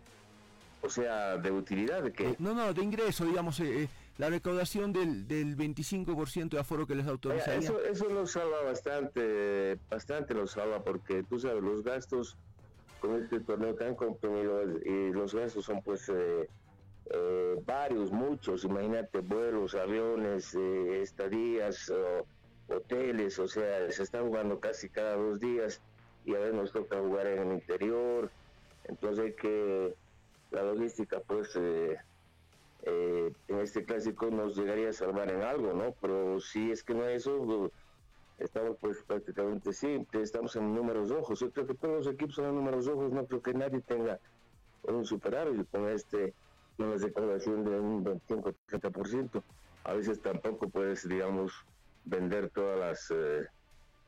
[0.82, 2.30] o sea, de utilidad, ¿de qué?
[2.30, 6.96] Eh, no, no, de ingreso, digamos, eh, la recaudación del, del 25% de aforo que
[6.96, 7.54] les autoriza.
[7.54, 12.36] Eso, eso nos salva bastante, bastante nos salva, porque tú sabes, los gastos
[13.00, 16.48] con este torneo tan comprimido y los gastos son pues eh,
[17.64, 21.92] varios, muchos, imagínate, vuelos, aviones, eh, estadías,
[22.68, 25.80] hoteles, o sea, se está jugando casi cada dos días
[26.24, 28.30] y a veces nos toca jugar en el interior,
[28.84, 29.94] entonces que,
[30.50, 31.98] la logística pues eh,
[32.84, 35.94] en este clásico nos llegaría a salvar en algo, ¿no?
[36.00, 37.70] Pero si es que no es eso,
[38.38, 42.54] estamos pues prácticamente simple, estamos en números rojos, yo creo que todos los equipos son
[42.54, 44.18] números rojos, no creo que nadie tenga
[44.84, 46.32] un superávit con este
[46.78, 49.42] una recaudación de un 25-30%.
[49.82, 51.64] A veces tampoco puedes, digamos,
[52.08, 53.46] vender todas las eh,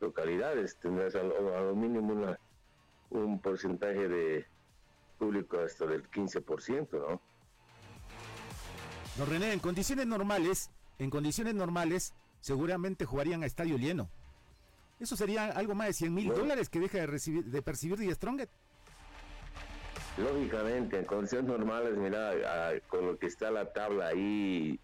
[0.01, 0.77] localidades.
[0.77, 2.37] Tendrás a lo, mínimo
[3.11, 4.47] un porcentaje de
[5.19, 7.21] público hasta del 15%, ¿no?
[9.19, 14.09] No, René, en condiciones normales, en condiciones normales, seguramente jugarían a estadio lleno.
[14.99, 18.15] Eso sería algo más de 100 mil dólares que deja de, recibir, de percibir The
[18.15, 18.53] Strongest.
[20.17, 22.33] Lógicamente, en condiciones normales, mira,
[22.89, 24.79] con lo que está la tabla ahí,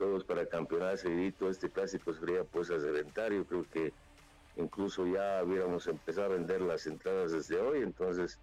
[0.00, 3.34] todos para campeonar seguidito, este clásico sería pues a reventar.
[3.34, 3.92] Yo creo que
[4.56, 8.38] incluso ya hubiéramos empezado a vender las entradas desde hoy, entonces,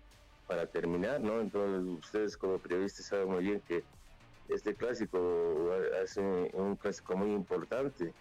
[0.45, 1.41] para terminar, ¿no?
[1.41, 3.83] Entonces, ustedes como periodistas saben muy bien que
[4.49, 8.13] este clásico es un clásico muy importante,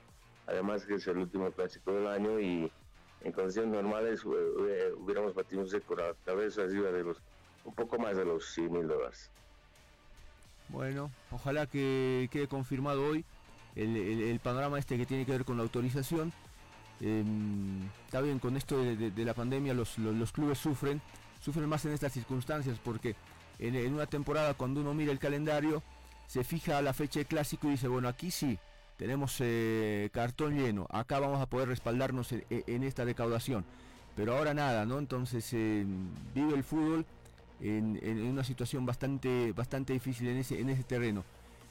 [0.47, 2.73] además que es el último clásico del año y
[3.21, 7.19] en condiciones normales eh, hubiéramos batido seco la cabeza arriba de los
[7.65, 9.31] un poco más de los 100 mil dólares.
[10.69, 13.25] Bueno, ojalá que quede confirmado hoy
[13.77, 16.33] el, panorama este que tiene que ver con la autorización.
[17.01, 19.97] Em, está bien, con esto de, la pandemia los,
[20.33, 21.01] clubes sufren,
[21.43, 23.15] sufren más en estas circunstancias porque
[23.59, 25.83] en, una temporada cuando uno mira el calendario
[26.27, 28.59] se fija la fecha de clásico y dice, bueno, aquí sí,
[28.97, 33.65] tenemos eh, cartón lleno, acá vamos a poder respaldarnos en, esta recaudación.
[34.17, 34.99] Pero ahora nada, ¿no?
[34.99, 37.05] Entonces em, vive el fútbol
[37.61, 41.25] en, una situación bastante, bastante difícil en ese, en ese terreno.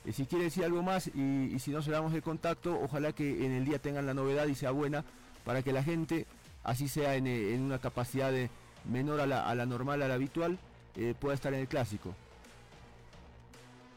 [0.05, 3.45] Eh, si quiere decir algo más y, si no se damos el contacto, ojalá que
[3.45, 5.03] en el día tengan la novedad y sea buena
[5.43, 6.25] para que la gente,
[6.63, 8.31] así sea en, una capacidad
[8.85, 10.57] menor a la, normal, a la habitual,
[11.19, 12.15] pueda estar en el clásico.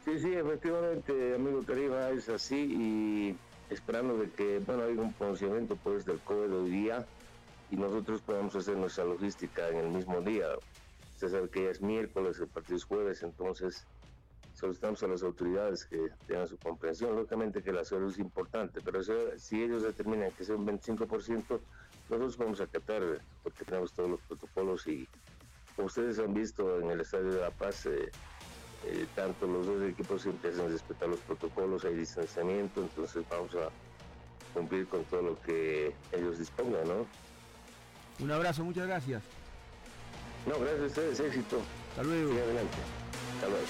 [0.04, 3.36] Sí, sí, efectivamente, amigo Karima, es así y
[3.72, 7.06] esperando de que, bueno, hay un pronunciamiento pues del COVID hoy día
[7.70, 10.46] y nosotros podamos hacer nuestra logística en el mismo día.
[11.18, 13.84] Usted sabe que ya es miércoles, el partido es jueves, entonces
[14.54, 17.16] solicitamos a las autoridades que tengan su comprensión.
[17.16, 21.60] Lógicamente que la salud es importante, pero si ellos determinan que sea un 25%,
[22.08, 25.08] nosotros vamos a acatar porque tenemos todos los protocolos y
[25.74, 28.08] como ustedes han visto en el Estadio de La Paz, eh,
[28.86, 33.68] eh, tanto los dos equipos empiezan a respetar los protocolos, hay distanciamiento, entonces vamos a
[34.54, 37.06] cumplir con todo lo que ellos dispongan, ¿no?
[38.20, 39.37] Un abrazo, muchas gracias.
[40.46, 41.60] No, gracias a ustedes, éxito.
[41.90, 42.32] Hasta luego.
[42.32, 42.78] adelante.
[43.34, 43.66] Hasta luego.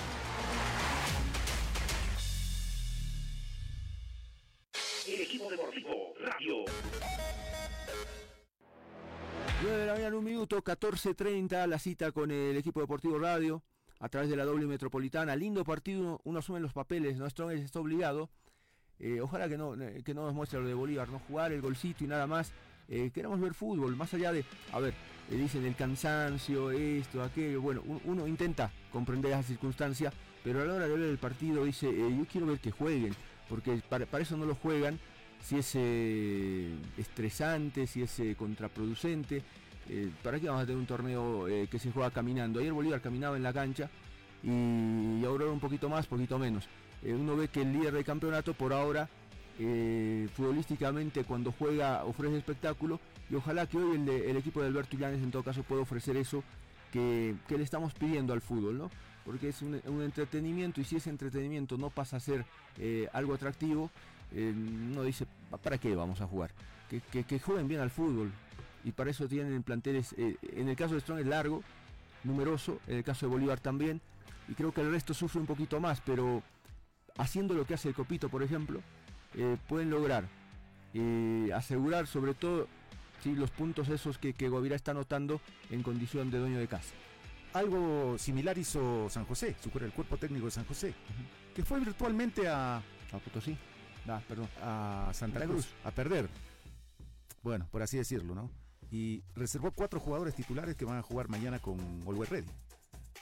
[5.06, 6.64] El equipo deportivo Radio.
[9.62, 13.62] 9 de la mañana, un minuto, 14.30, la cita con el equipo deportivo Radio
[14.00, 15.34] a través de la doble metropolitana.
[15.34, 18.30] Lindo partido, uno asume los papeles, no Strong está obligado.
[19.00, 22.04] Eh, ojalá que no, que no nos muestre lo de Bolívar, no jugar el golcito
[22.04, 22.52] y nada más.
[22.88, 24.94] Eh, queremos ver fútbol, más allá de, a ver,
[25.30, 27.60] dicen el cansancio, esto, aquello.
[27.60, 31.92] Bueno, uno intenta comprender esa circunstancia, pero a la hora de ver el partido dice,
[31.92, 33.14] yo quiero ver que jueguen,
[33.48, 34.98] porque para, eso no lo juegan,
[35.42, 35.76] si es
[36.96, 39.42] estresante, si es contraproducente.
[39.90, 42.60] Eh, ¿para qué vamos a tener un torneo eh, que se juega caminando?
[42.60, 43.88] Ayer Bolívar caminaba en la cancha
[44.42, 46.68] y, ahora un poquito más, poquito menos.
[47.02, 49.08] Eh, uno ve que el líder del campeonato por ahora,
[50.34, 55.32] futbolísticamente cuando juega ofrece espectáculo y ojalá que hoy el, equipo de Alberto Llanes en
[55.32, 56.44] todo caso pueda ofrecer eso
[56.92, 58.90] que, le estamos pidiendo al fútbol, ¿no?
[59.24, 62.44] Porque es un, entretenimiento y si ese entretenimiento no pasa a ser
[63.12, 63.90] algo atractivo,
[64.32, 65.26] uno dice,
[65.62, 66.50] ¿para qué vamos a jugar?
[66.88, 68.32] que jueguen bien al fútbol,
[68.84, 71.62] y para eso tienen planteles, eh, en el caso de Strong es largo,
[72.24, 74.00] numeroso, en el caso de Bolívar también,
[74.48, 76.42] y creo que el resto sufre un poquito más, pero
[77.18, 78.80] haciendo lo que hace el Copito, por ejemplo,
[79.34, 80.24] eh, pueden lograr
[80.94, 82.66] eh, asegurar sobre todo
[83.24, 86.94] los puntos esos que, que Guavirá está anotando en condición de dueño de casa.
[87.52, 90.94] Algo similar hizo San José, el cuerpo técnico de San José,
[91.54, 93.56] que fue virtualmente a, a Potosí,
[94.26, 96.28] perdón, a Santa Cruz, a perder.
[97.42, 98.50] Bueno, por así decirlo, ¿no?
[98.90, 102.48] y reservó cuatro jugadores titulares que van a jugar mañana con Always Ready.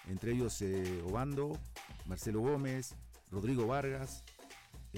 [0.08, 1.58] Entre ellos eh, Obando,
[2.06, 2.94] Marcelo Gómez,
[3.30, 4.22] Rodrigo Vargas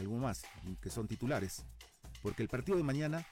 [0.03, 0.43] y más
[0.81, 1.65] que son titulares.
[2.23, 3.25] Porque el partido de mañana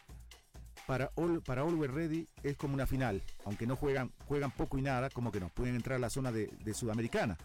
[0.86, 1.10] para,
[1.44, 3.22] para Always Ready es como una final.
[3.44, 6.32] Aunque no juegan, juegan poco y nada, como que no, pueden entrar a la zona
[6.32, 7.36] de, Sudamericana.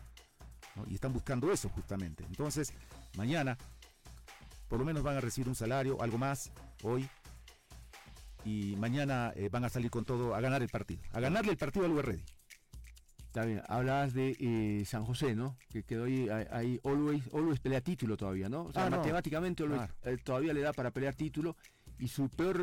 [0.87, 2.23] Y están buscando eso justamente.
[2.25, 2.73] Entonces,
[3.17, 3.57] mañana
[4.71, 6.49] por lo menos van a recibir un salario, algo más,
[6.81, 7.09] hoy,
[8.45, 11.57] y mañana eh, van a salir con todo a ganar el partido, a ganarle el
[11.57, 12.23] partido al Ready.
[13.31, 15.55] Está bien, hablabas de eh, San José, ¿no?
[15.69, 18.63] Que quedó ahí, ahí always, always pelea título todavía, ¿no?
[18.63, 19.63] O sea, ah, matemáticamente
[20.03, 21.55] eh, todavía le da para pelear título
[21.97, 22.57] y su peor,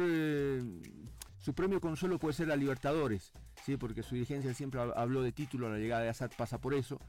[1.38, 3.32] su premio consuelo puede ser la Libertadores,
[3.64, 3.78] ¿sí?
[3.78, 7.00] Porque su dirigencia siempre habló de título, la llegada de Assad pasa por eso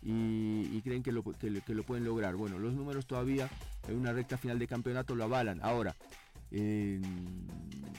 [0.00, 2.36] y, creen que lo, que lo pueden lograr.
[2.36, 3.50] Bueno, los números todavía
[3.88, 5.58] en una recta final de campeonato lo avalan.
[5.64, 5.96] Ahora,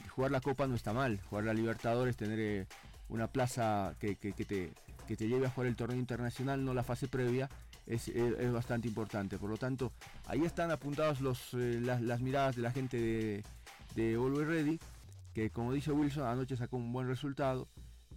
[0.08, 2.66] jugar la Copa no está mal, jugar la Libertadores, tener eh,
[3.10, 4.72] una plaza que, te,
[5.16, 7.48] te, lleve a jugar el torneo internacional, no la fase previa,
[7.86, 8.10] es,
[8.52, 9.38] bastante importante.
[9.38, 9.92] Por lo tanto,
[10.26, 11.18] ahí están apuntadas
[11.54, 13.44] eh, las, miradas de la gente de,
[13.94, 14.80] de Always Ready,
[15.34, 17.68] que como dice Wilson, anoche sacó un buen resultado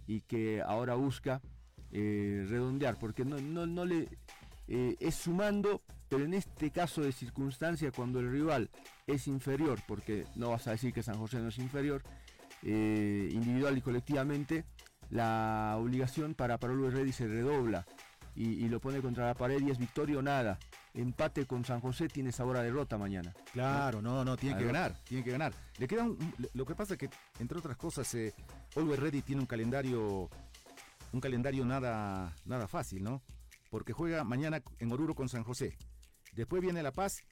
[0.06, 1.40] y que ahora busca
[1.92, 4.08] eh, redondear, porque no, no, no le
[4.66, 5.82] es sumando
[6.14, 8.70] pero en este caso de circunstancia, cuando el rival
[9.06, 12.02] es inferior, porque no vas a decir que San José no es inferior,
[12.62, 14.64] eh, individual y colectivamente,
[15.10, 17.86] la obligación para Parolo Ready se redobla
[18.36, 20.58] y, lo pone contra la pared y es victoria o nada.
[20.92, 23.32] Empate con San José tiene sabor a derrota mañana.
[23.52, 25.52] Claro, no, no, tiene que ganar, tiene que ganar.
[25.78, 26.06] Le queda
[26.52, 28.34] lo que pasa es que, entre otras cosas, eh,
[28.74, 30.28] Ready tiene un calendario,
[31.12, 33.22] un calendario nada, nada fácil, ¿no?
[33.70, 35.76] Porque juega mañana en Oruro con San José.
[36.32, 37.22] Después viene La Paz,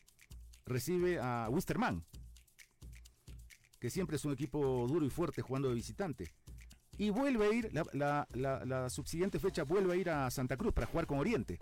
[0.67, 2.05] recibe a Wisterman,
[3.81, 6.33] que siempre es un equipo duro y fuerte jugando de visitante.
[6.99, 11.07] Y vuelve a ir, la, subsiguiente fecha vuelve a ir a Santa Cruz para jugar
[11.07, 11.59] con Oriente.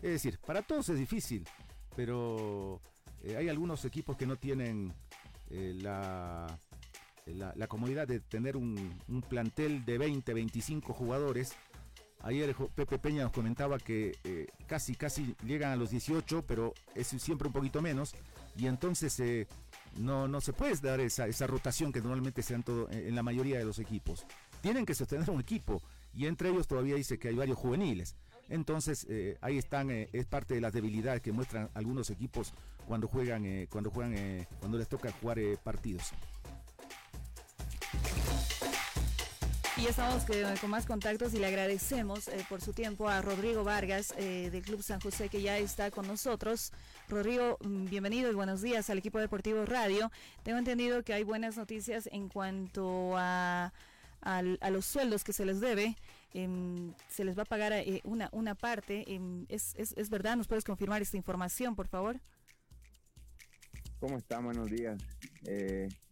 [0.00, 1.46] Es decir, para todos es difícil,
[1.94, 2.80] pero
[3.22, 4.92] eh, hay algunos equipos que no tienen
[5.50, 6.58] eh, la,
[7.26, 11.54] la, comodidad de tener un, plantel de 20, 25 jugadores
[12.24, 17.08] Ayer Pepe Peña nos comentaba que eh, casi, casi llegan a los 18, pero es
[17.08, 18.14] siempre un poquito menos.
[18.56, 19.48] Y entonces eh,
[19.96, 23.22] no, no se puede dar esa, esa rotación que normalmente se dan todo, en la
[23.22, 24.26] mayoría de los equipos.
[24.60, 25.82] Tienen que sostener un equipo
[26.14, 28.16] y entre ellos todavía dice que hay varios juveniles.
[28.48, 32.52] Entonces eh, ahí están, es parte de las debilidades que muestran algunos equipos
[32.86, 36.12] cuando juegan, cuando juegan, cuando les toca jugar partidos.
[39.82, 40.24] Y estamos
[40.60, 44.62] con más contactos y le agradecemos eh, por su tiempo a Rodrigo Vargas eh, del
[44.62, 46.72] Club San José que ya está con nosotros.
[47.08, 50.12] Rodrigo, mm, bienvenido y buenos días al equipo deportivo Radio.
[50.44, 53.72] Tengo entendido que hay buenas noticias en cuanto a,
[54.70, 55.96] los sueldos que se les debe.
[56.32, 59.12] Em, se les va a pagar eh, una, parte.
[59.12, 60.36] Em, ¿es, es, es verdad?
[60.36, 62.20] ¿Nos puedes confirmar esta información, por favor?
[63.98, 64.38] ¿Cómo está?
[64.38, 65.02] Buenos días.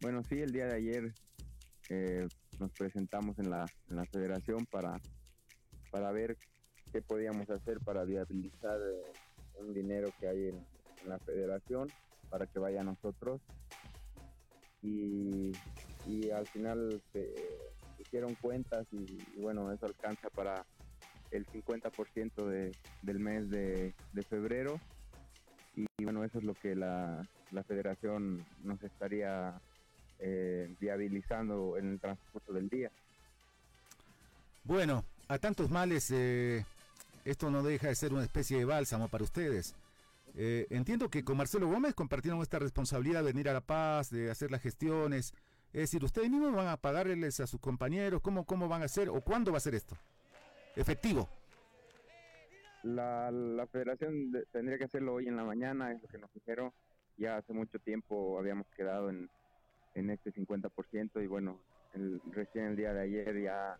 [0.01, 1.15] bueno, sí, el día de ayer
[2.61, 3.67] nos presentamos en la,
[4.13, 5.01] federación para,
[5.91, 6.37] para ver
[6.93, 9.03] qué podíamos hacer para viabilizar eh,
[9.61, 10.67] un dinero que hay en,
[11.07, 11.89] la federación
[12.29, 13.41] para que vaya a nosotros.
[14.83, 15.53] Y,
[16.35, 17.33] al final se
[17.99, 19.07] hicieron cuentas y,
[19.41, 20.67] bueno, eso alcanza para
[21.31, 23.95] el 50% de, del mes de,
[24.29, 24.79] febrero.
[25.75, 29.61] Y, bueno, eso es lo que la, la federación nos estaría
[30.21, 32.91] eh, viabilizando en el transporte del día.
[34.65, 36.65] Bueno, a tantos males, eh,
[37.25, 39.75] esto no deja de ser una especie de bálsamo para ustedes.
[40.37, 44.31] Eh, entiendo que con Marcelo Gómez compartieron esta responsabilidad de venir a La Paz, de
[44.31, 45.33] hacer las gestiones.
[45.73, 48.21] Es decir, ¿ustedes mismos van a pagarles a sus compañeros?
[48.21, 49.97] ¿Cómo, cómo van a hacer o cuándo va a ser esto?
[50.77, 51.29] Efectivo.
[52.83, 56.73] La, la federación tendría que hacerlo hoy en la mañana, es lo que nos dijeron.
[57.17, 59.29] Ya hace mucho tiempo habíamos quedado en,
[59.95, 61.61] en este 50% y bueno,
[61.95, 63.79] el, recién el día de ayer ya,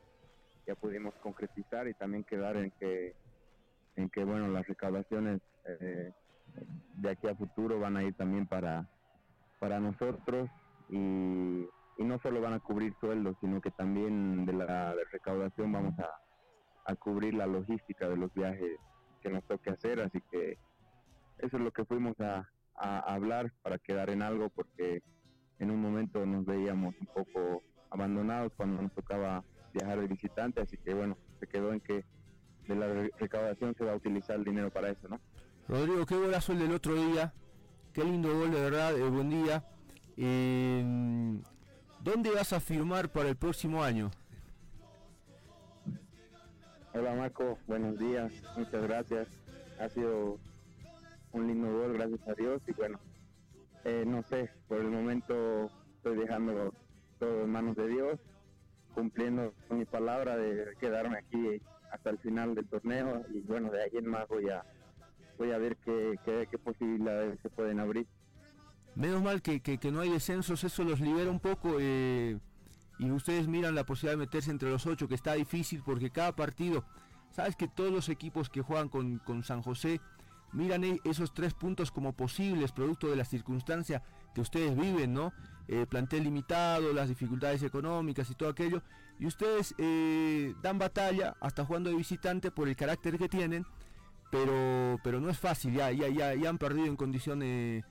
[0.67, 3.15] ya pudimos concretizar y también quedar en que,
[3.97, 6.13] en que bueno, las recaudaciones eh,
[6.97, 8.89] de aquí a futuro van a ir también para,
[9.59, 10.51] para nosotros
[10.89, 11.67] y,
[11.99, 16.91] y no solo van a cubrir sueldos, sino que también de la recaudación vamos a,
[16.91, 18.79] a cubrir la logística de los viajes
[19.23, 20.59] que nos toque hacer, así que
[21.39, 25.03] eso es lo que fuimos a, a hablar para quedar en algo porque
[25.61, 30.77] en un momento nos veíamos un poco abandonados cuando nos tocaba viajar de visitante, así
[30.79, 32.05] que bueno, se quedó en que
[32.67, 32.87] de la
[33.19, 35.21] recaudación se va a utilizar el dinero para eso, ¿no?
[35.69, 37.33] Rodrigo, qué golazo el del otro día,
[37.93, 39.65] qué lindo gol de verdad, eh, buen día.
[40.17, 40.83] Eh,
[42.03, 44.11] ¿Dónde vas a firmar para el próximo año?
[46.95, 49.29] Hola Marco, buenos días, muchas gracias.
[49.79, 50.39] Ha sido
[51.33, 52.99] un lindo gol, gracias a Dios, y bueno,
[53.85, 56.75] eh, no sé, por el momento estoy dejando
[57.19, 58.21] todo en manos de Dios,
[58.95, 61.63] cumpliendo con mi palabra de quedarme aquí
[61.93, 64.65] hasta el final del torneo y bueno, de ahí en más voy a,
[65.39, 68.07] voy a ver qué, qué, posibilidades se pueden abrir.
[68.95, 72.39] Menos mal que, que, no hay descensos, eso los libera un poco eh,
[72.99, 76.35] y ustedes miran la posibilidad de meterse entre los ocho, que está difícil porque cada
[76.35, 76.85] partido,
[77.31, 80.01] sabes que todos los equipos que juegan con, con San José
[80.53, 84.03] miran e-, esos tres puntos como posibles, producto de las circunstancias
[84.35, 85.33] que ustedes viven, ¿no?
[85.69, 88.83] Eh, plantel limitado, las dificultades económicas y todo aquello,
[89.19, 93.65] y ustedes eh, dan batalla hasta jugando de visitante por el carácter que tienen,
[94.31, 97.85] pero, pero no es fácil, ya, ya, ya, han perdido en condiciones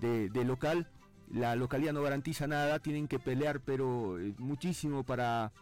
[0.00, 0.88] de, local,
[1.30, 5.52] la localidad no garantiza nada, tienen que pelear pero eh, muchísimo para,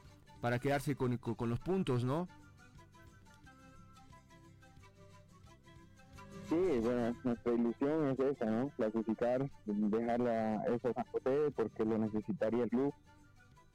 [0.41, 2.29] para quedarse con, con los puntos, ¿no?
[6.51, 8.71] Sí, bueno, nuestra ilusión es esa, ¿no?
[8.71, 12.93] Clasificar, dejarla eso a José porque lo necesitaría el club.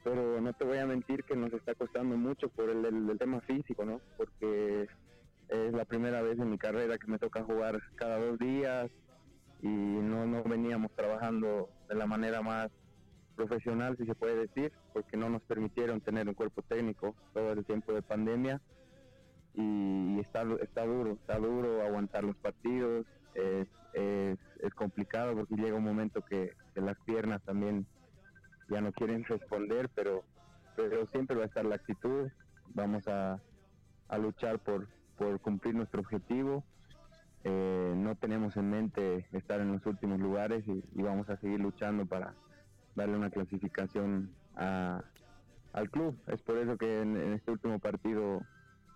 [0.03, 3.85] Pero no te voy a mentir que nos está costando mucho por el, tema físico,
[3.85, 4.01] ¿no?
[4.17, 4.89] Porque
[5.47, 8.91] es la primera vez en mi carrera que me toca jugar cada dos días
[9.61, 12.69] y no, no veníamos trabajando de la manera más
[13.37, 17.63] profesional, si se puede decir, porque no nos permitieron tener un cuerpo técnico todo el
[17.63, 18.61] tiempo de pandemia
[19.55, 23.67] y está, está duro, está duro aguantar los partidos, es,
[24.75, 27.85] complicado porque llega un momento que, las piernas también
[28.69, 30.23] ya no quieren responder, pero,
[30.75, 32.29] pero siempre va a estar la actitud,
[32.73, 33.39] vamos a,
[34.09, 34.87] a luchar por,
[35.17, 36.63] por cumplir nuestro objetivo,
[37.47, 42.05] eh, no tenemos en mente estar en los últimos lugares y, vamos a seguir luchando
[42.07, 42.33] para
[42.95, 45.03] darle una clasificación a,
[45.71, 46.17] al club.
[46.25, 48.41] Es por eso que en este último partido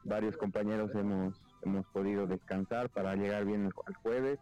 [0.04, 4.39] varios compañeros hemos, hemos podido descansar para llegar bien al jueves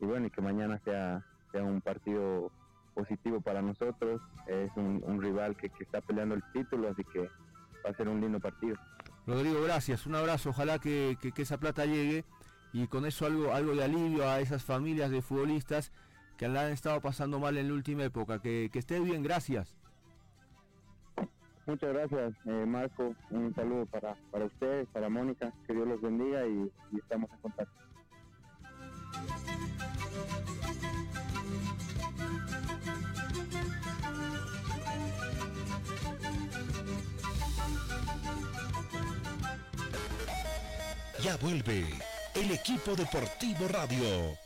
[0.00, 2.50] y bueno, y que mañana sea, sea un partido
[2.94, 4.20] positivo para nosotros.
[4.46, 7.20] Es un, rival que, está peleando el título, así que
[7.84, 8.76] va a ser un lindo partido.
[9.26, 10.06] Rodrigo, gracias.
[10.06, 10.50] Un abrazo.
[10.50, 12.24] Ojalá que, que- que esa plata llegue
[12.72, 15.92] y con eso algo, algo de alivio a esas familias de futbolistas
[16.36, 18.40] que la han estado pasando mal en la última época.
[18.40, 19.76] Que, que esté bien, gracias.
[21.66, 23.14] Muchas gracias, eh, Marco.
[23.30, 25.52] Un saludo para, para ustedes, para Mónica.
[25.66, 27.84] Que Dios los bendiga y, y estamos en contacto.
[41.22, 41.86] Ya vuelve
[42.34, 44.36] el equipo deportivo radio.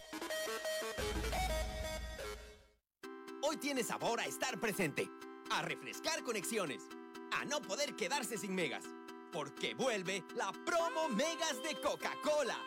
[3.43, 5.09] Hoy tiene sabor a estar presente,
[5.51, 6.87] a refrescar conexiones,
[7.33, 8.85] a no poder quedarse sin megas,
[9.33, 12.59] porque vuelve la promo Megas de Coca-Cola.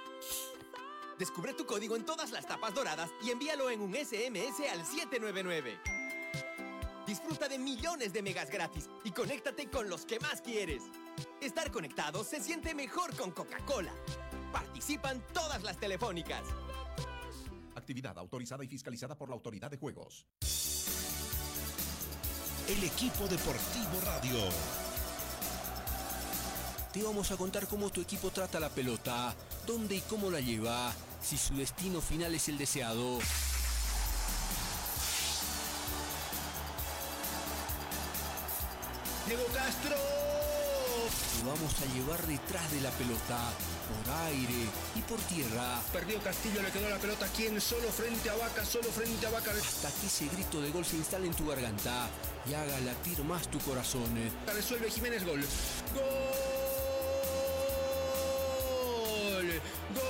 [1.18, 5.80] Descubre tu código en todas las tapas doradas y envíalo en un SMS al 799.
[7.06, 10.84] Disfruta de millones de megas gratis y conéctate con los que más quieres.
[11.42, 13.94] Estar conectado se siente mejor con Coca-Cola.
[14.52, 16.44] Participan todas las telefónicas.
[17.76, 20.26] Actividad autorizada y fiscalizada por la Autoridad de Juegos.
[22.68, 24.38] El equipo deportivo radio.
[26.94, 29.34] Te vamos a contar cómo tu equipo trata la pelota,
[29.66, 33.20] dónde y cómo la lleva, si su destino final es el deseado.
[41.42, 43.40] Te vamos a llevar detrás de la pelota,
[43.90, 45.82] por aire y por tierra.
[45.92, 49.32] Perdió Castillo, le quedó la pelota aquí en solo frente a Vaca, solo frente a
[49.32, 49.50] Vaca.
[49.50, 52.10] Hasta que ese grito de gol se instale en tu garganta
[52.48, 54.04] y haga latir más tu corazón.
[54.54, 55.44] Resuelve Jiménez gol.
[55.96, 56.02] Gol.
[59.96, 60.02] Gol.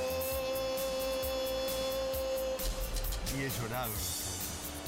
[3.37, 3.93] Y he llorado.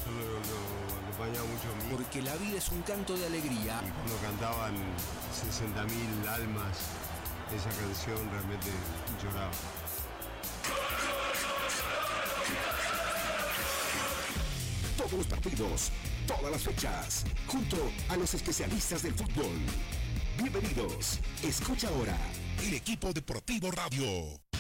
[0.06, 1.95] Yo lo, lo acompañaba mucho a mí.
[1.95, 3.82] Porque la vida es un canto de alegría.
[3.86, 4.74] Y cuando cantaban
[5.34, 6.78] 60.000 almas
[7.55, 8.68] esa canción, realmente
[9.22, 9.51] lloraba.
[14.97, 15.91] Todos los partidos,
[16.28, 17.78] todas las fechas, junto
[18.09, 19.57] a los especialistas del fútbol.
[20.38, 21.20] Bienvenidos.
[21.43, 22.18] Escucha ahora
[22.61, 24.53] el equipo deportivo radio.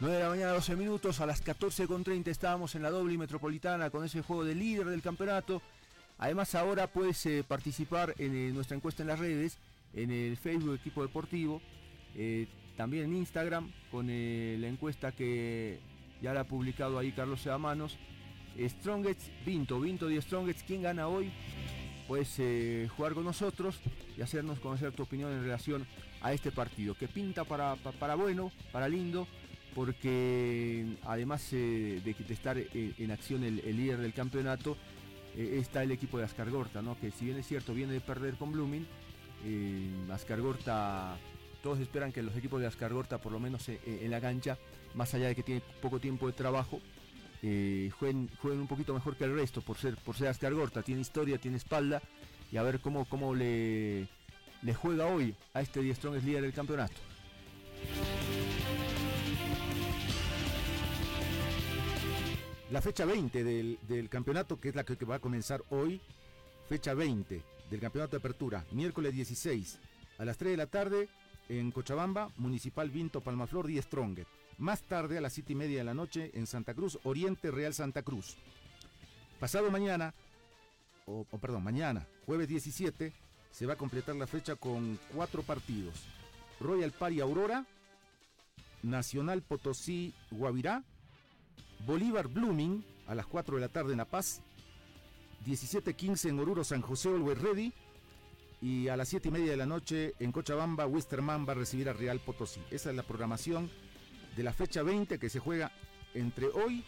[0.00, 1.20] 9 de la mañana, 12 minutos.
[1.20, 5.60] A las 14.30 estábamos en la doble metropolitana con ese juego de líder del campeonato.
[6.18, 9.58] Además, ahora puedes eh, participar en eh, nuestra encuesta en las redes,
[9.94, 11.60] en el Facebook Equipo Deportivo,
[12.14, 12.46] eh,
[12.76, 15.78] también en Instagram, con la encuesta que
[16.22, 17.98] ya la ha publicado ahí Carlos Sebamanos.
[18.58, 21.30] Strongest Vinto, Vinto de Strongest, ¿quién gana hoy?
[22.08, 23.78] Puedes jugar con nosotros
[24.18, 25.86] y hacernos conocer tu opinión en relación
[26.22, 29.26] a este partido, que pinta para, pa- para bueno, para lindo,
[29.74, 34.76] porque además eh, de, estar eh, en acción el, líder del campeonato,
[35.36, 36.98] eh, está el equipo de Ascargorta, ¿no?
[36.98, 38.86] que si bien es cierto viene de perder con Blooming,
[39.44, 41.16] eh, Ascargorta,
[41.62, 44.58] todos esperan que los equipos de Ascargorta, por lo menos en la cancha,
[44.94, 46.80] más allá de que tiene poco tiempo de trabajo,
[47.42, 51.58] jueguen, un poquito mejor que el resto por ser, por ser Ascargorta, tiene historia, tiene
[51.58, 52.00] espalda,
[52.50, 54.08] y a ver cómo, cómo le,
[54.74, 56.96] juega hoy a este Die Strongest líder del campeonato.
[62.70, 66.00] La fecha 20 del, del campeonato, que es la que, va a comenzar hoy,
[66.68, 69.80] fecha 20 del campeonato de apertura, miércoles 16
[70.18, 71.08] a las 3 de la tarde
[71.48, 74.30] en Cochabamba, Municipal Vinto Palmaflor 10 Strongest.
[74.58, 77.74] Más tarde a las 7 y media de la noche en Santa Cruz, Oriente Real
[77.74, 78.36] Santa Cruz.
[79.40, 80.14] Pasado mañana,
[81.06, 83.12] o, o perdón, mañana, jueves 17,
[83.50, 86.04] se va a completar la fecha con cuatro partidos.
[86.60, 87.66] Royal Pari Aurora,
[88.84, 90.84] Nacional Potosí Guavirá,
[91.86, 94.42] Bolívar Blooming a las 4 de la tarde en La Paz,
[95.46, 97.72] 17.15 en Oruro San José Always Ready
[98.60, 101.88] y a las 7 y media de la noche en Cochabamba Wisterman va a recibir
[101.88, 102.60] a Real Potosí.
[102.70, 103.70] Esa es la programación
[104.36, 105.72] de la fecha 20 que se juega
[106.14, 106.84] entre hoy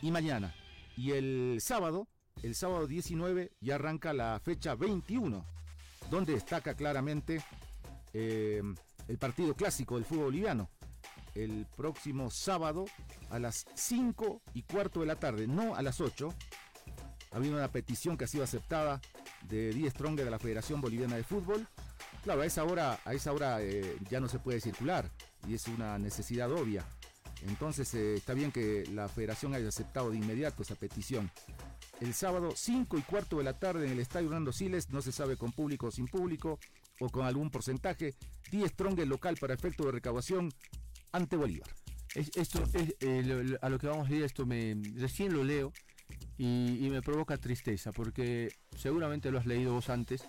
[0.00, 0.54] y mañana.
[0.96, 2.08] Y el sábado,
[2.42, 5.44] el sábado 19 ya arranca la fecha 21,
[6.10, 7.44] donde destaca claramente
[8.14, 8.62] eh,
[9.06, 10.70] el partido clásico del fútbol boliviano
[11.38, 12.86] el próximo sábado
[13.30, 16.34] a las 5 y cuarto de la tarde, no a las 8.
[17.30, 19.00] Ha habido una petición que ha sido aceptada
[19.48, 21.66] de 10 Stronger de la Federación Boliviana de Fútbol.
[22.24, 25.10] Claro, a esa hora, a esa hora eh, ya no se puede circular
[25.46, 26.84] y es una necesidad obvia.
[27.46, 31.30] Entonces eh, está bien que la federación haya aceptado de inmediato esa petición.
[32.00, 35.12] El sábado 5 y cuarto de la tarde en el Estadio Hernando Siles, no se
[35.12, 36.58] sabe con público o sin público
[37.00, 38.14] o con algún porcentaje,
[38.50, 40.52] 10 Stronger local para efecto de recaudación
[41.12, 41.68] ante Bolívar.
[42.14, 45.32] Es- esto es, eh, lo- lo- a lo que vamos a ir, esto me recién
[45.34, 45.72] lo leo
[46.38, 50.24] y, y me provoca tristeza porque seguramente lo has leído vos antes.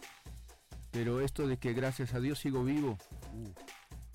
[0.91, 2.97] Pero esto de que gracias a Dios sigo vivo,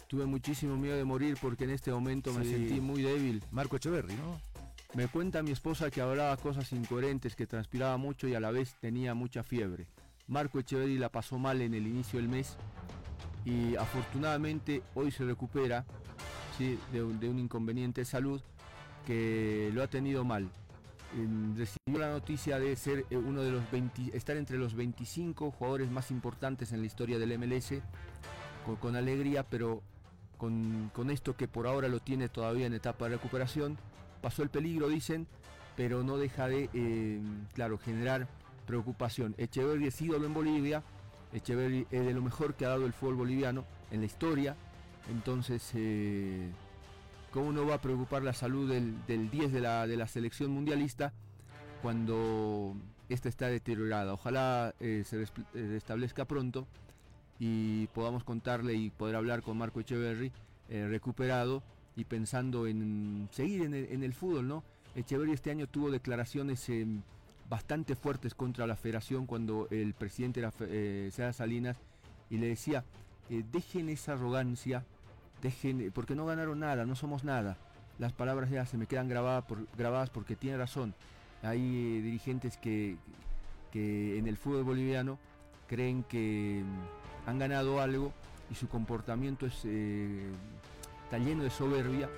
[0.08, 3.42] tuve muchísimo miedo de morir porque en este momento me sentí muy débil.
[3.52, 4.40] Marco Echeverry, ¿no?
[4.94, 8.74] Me cuenta mi esposa que hablaba cosas incoherentes, que transpiraba mucho y a la vez
[8.80, 9.86] tenía mucha fiebre.
[10.26, 12.56] Marco Echeverry la pasó mal en el inicio del mes
[13.44, 15.84] y afortunadamente hoy se recupera
[16.56, 16.78] ¿sí?
[16.92, 18.40] de, un, inconveniente de salud
[19.06, 20.48] que lo ha tenido mal.
[21.56, 25.90] Recibió la noticia de ser eh, uno de los 20, estar entre los 25 jugadores
[25.90, 27.74] más importantes en la historia del MLS
[28.80, 29.82] con, alegría, pero
[30.38, 33.78] con, con esto que por ahora lo tiene todavía en etapa de recuperación.
[34.22, 35.28] Pasó el peligro, dicen,
[35.76, 37.20] pero no deja de, eh,
[37.52, 38.26] claro, generar
[38.66, 39.34] preocupación.
[39.38, 40.82] Echeverry es ídolo en Bolivia,
[41.32, 44.56] Echeverry es de lo mejor que ha dado el fútbol boliviano en la historia,
[45.10, 46.50] entonces, eh,
[47.32, 50.50] ¿cómo no va a preocupar la salud del, del 10 de la, de la selección
[50.50, 51.12] mundialista
[51.82, 52.76] cuando
[53.08, 54.14] esta está deteriorada?
[54.14, 56.66] Ojalá eh, se eh, restablezca pronto
[57.38, 60.32] y podamos contarle y poder hablar con Marco Echeverry
[60.68, 61.62] recuperado
[61.96, 64.64] y pensando en seguir en el, fútbol, ¿no?
[64.94, 66.86] Echeverry este año tuvo declaraciones eh,
[67.48, 71.76] bastante fuertes contra la federación cuando el presidente era eh, Salinas
[72.30, 72.84] y le decía,
[73.30, 74.84] eh, dejen esa arrogancia,
[75.94, 77.56] porque no ganaron nada, no somos nada.
[77.98, 80.94] Las palabras ya se me quedan grabadas, por- grabadas porque tiene razón.
[81.42, 82.96] Hay eh, dirigentes que,
[83.72, 85.18] que en el fútbol boliviano
[85.68, 88.12] creen que mm, han ganado algo
[88.50, 90.30] y su comportamiento eh,
[91.04, 92.08] está lleno de soberbia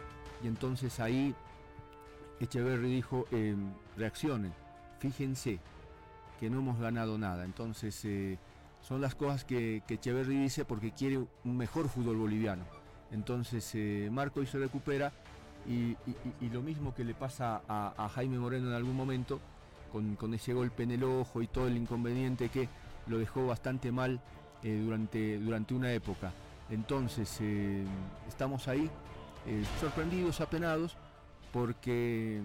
[0.43, 1.35] y entonces ahí
[2.41, 3.55] Echeverry dijo, eh,
[3.97, 4.53] reaccionen,
[5.01, 5.59] fíjense
[6.39, 7.45] que no hemos ganado nada.
[7.45, 8.39] Entonces eh,
[8.83, 12.65] son las cosas que, que Echeverry dice porque quiere un mejor fútbol boliviano.
[13.13, 15.13] Entonces eh, Marco hoy se recupera
[15.67, 15.97] y, y-
[16.41, 19.41] y- y lo mismo que le pasa a, Jaime Moreno en algún momento,
[19.93, 22.69] con, ese golpe en el ojo y todo el inconveniente que
[23.07, 24.21] lo dejó bastante mal
[24.63, 26.33] eh, durante, durante una época.
[26.71, 27.85] Entonces eh,
[28.29, 28.91] estamos ahí
[29.81, 30.97] sorprendidos, apenados,
[31.53, 32.41] porque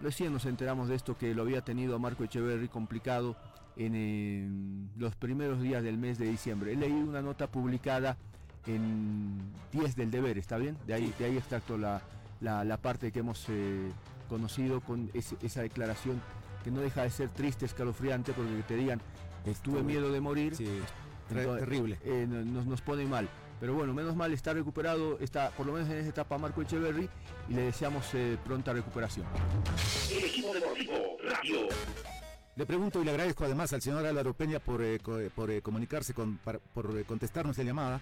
[0.00, 3.36] recién nos enteramos de esto que lo había tenido a Marco Echeverry complicado
[3.76, 6.72] en los primeros días del mes de diciembre.
[6.72, 8.16] He leído una nota publicada
[8.66, 9.38] en
[9.72, 10.76] 10 del deber, ¿está bien?
[10.86, 12.02] De ahí, de ahí extracto la,
[12.40, 13.90] la- la parte que hemos eh,
[14.28, 16.20] conocido con ese- esa declaración
[16.64, 19.00] que no deja de ser triste, escalofriante, porque te digan,
[19.62, 20.56] tuve miedo de morir.
[21.28, 21.98] ter- terrible.
[22.04, 23.28] eh, no- nos, nos pone mal.
[23.58, 27.08] Pero bueno, menos mal está recuperado, está por lo menos en esa etapa Marco Echeverry
[27.48, 29.24] y le deseamos eh, pronta recuperación.
[30.10, 30.94] El equipo deportivo
[31.24, 31.60] radio.
[32.54, 34.98] Le pregunto y le agradezco además al señor Álvaro Peña por, eh,
[35.34, 38.00] por eh, comunicarse, con, para- por eh, contestarnos la llamada.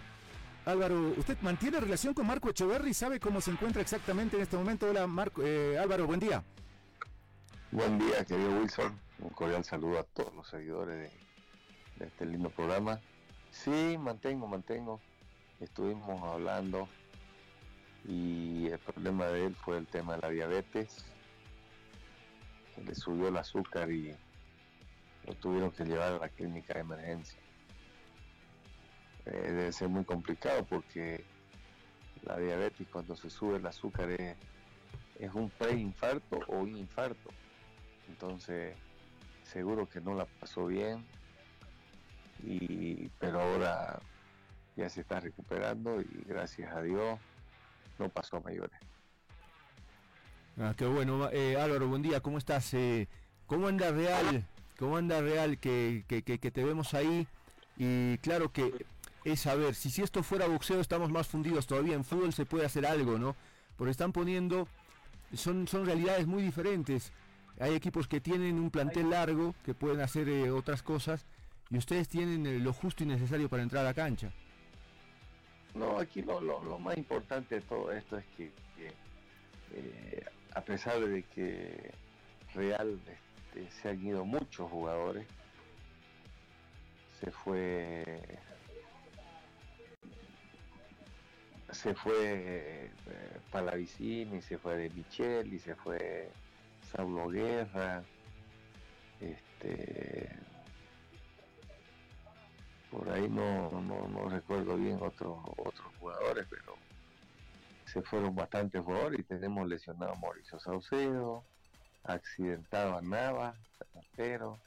[0.67, 2.95] Álvaro, ¿usted mantiene relación con Marco Echeverry?
[2.95, 4.89] ¿Sabe cómo se encuentra exactamente en este momento?
[4.89, 6.43] Hola, Marco, eh, Álvaro, buen día.
[7.71, 8.99] Buen día, querido Wilson.
[9.19, 11.11] Un cordial saludo a todos los seguidores de,
[11.99, 12.99] de este lindo programa.
[13.51, 15.01] Sí, mantengo, mantengo.
[15.61, 16.89] Estuvimos hablando
[18.09, 21.05] y el problema de él fue el tema de la diabetes.
[22.83, 24.17] Le subió el azúcar y
[25.27, 27.39] lo tuvieron que llevar a la clínica de emergencia.
[29.27, 31.25] Eh, debe ser muy complicado porque
[32.25, 34.37] la diabetes cuando se sube el azúcar es,
[35.19, 37.31] es un preinfarto o un infarto.
[38.09, 38.77] Entonces,
[39.45, 41.05] seguro que no la pasó bien,
[42.43, 43.99] y, pero ahora
[44.77, 47.19] ya se está recuperando y gracias a Dios
[47.99, 48.79] no pasó a mayores.
[50.59, 52.75] Ah, qué bueno, eh, Álvaro, buen día, ¿cómo estás?
[52.75, 53.09] Eh,
[53.47, 54.45] ¿Cómo anda Real?
[54.79, 57.27] ¿Cómo anda Real que, que- que- que te vemos ahí?
[57.77, 58.85] Y claro que
[59.25, 62.67] es saber, si, si esto fuera boxeo estamos más fundidos todavía, en fútbol se puede
[62.67, 63.35] hacer algo, ¿no?
[63.77, 64.69] Porque están poniendo,
[65.35, 67.13] son, son realidades muy diferentes.
[67.59, 71.25] Hay equipos que tienen un plantel largo, que pueden hacer eh, otras cosas,
[71.71, 74.31] y ustedes tienen eh, lo justo y necesario para entrar a la cancha.
[75.75, 78.93] No, aquí lo, lo- más importante de todo esto es que, que,
[79.73, 81.91] eh, a pesar de que
[82.55, 83.01] Real
[83.53, 85.27] este, se han ido muchos jugadores,
[87.21, 88.21] se fue
[91.75, 92.91] se fue eh,
[93.51, 96.31] Palavicini, se fue De Micheli, se fue
[96.93, 98.03] Saulo Guerra,
[99.21, 100.29] este
[102.91, 106.77] por ahí no, no, no recuerdo bien otros otros jugadores, pero
[107.87, 111.43] se fueron bastantes jugadores y tenemos lesionado a Mauricio Saucedo,
[112.05, 113.55] accidentado a Nava,
[114.17, 114.59] pero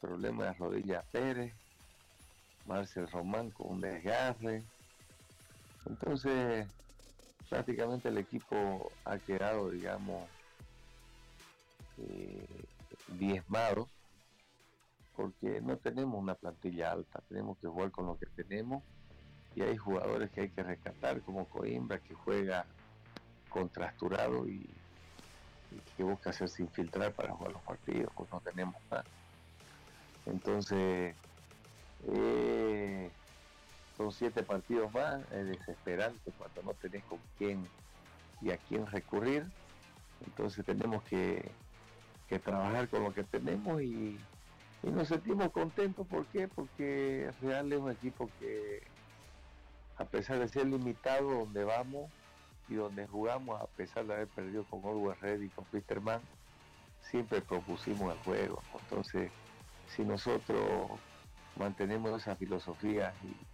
[0.00, 1.54] problema de rodilla Pérez,
[2.66, 4.64] Marcel Román con un desgarre.
[6.00, 6.66] Entonces,
[7.48, 10.28] prácticamente el equipo ha quedado, digamos,
[11.98, 12.46] eh,
[13.18, 13.88] diezmado
[15.14, 18.82] porque no tenemos una plantilla alta, tenemos que jugar con lo que tenemos
[19.54, 22.64] y hay jugadores que hay que rescatar, como Coimbra, que juega
[23.50, 24.70] contrasturado y,
[25.70, 29.04] y que busca hacerse infiltrar para jugar los partidos, pues no tenemos nada.
[30.24, 31.14] Entonces,
[32.08, 33.10] eh,
[34.00, 37.68] son siete partidos más, es desesperante cuando no tenés con quién
[38.40, 39.44] y a quién recurrir.
[40.24, 41.50] Entonces tenemos que,
[42.26, 44.18] que trabajar con lo que tenemos y,
[44.82, 46.06] y nos sentimos contentos.
[46.06, 46.48] ¿Por qué?
[46.48, 48.82] Porque Real es un equipo que,
[49.98, 52.10] a pesar de ser limitado donde vamos
[52.70, 56.22] y donde jugamos, a pesar de haber perdido con Orwell Red y con Peterman,
[57.02, 58.62] siempre propusimos el juego.
[58.80, 59.30] Entonces,
[59.94, 60.90] si nosotros
[61.56, 63.49] mantenemos esa filosofía y,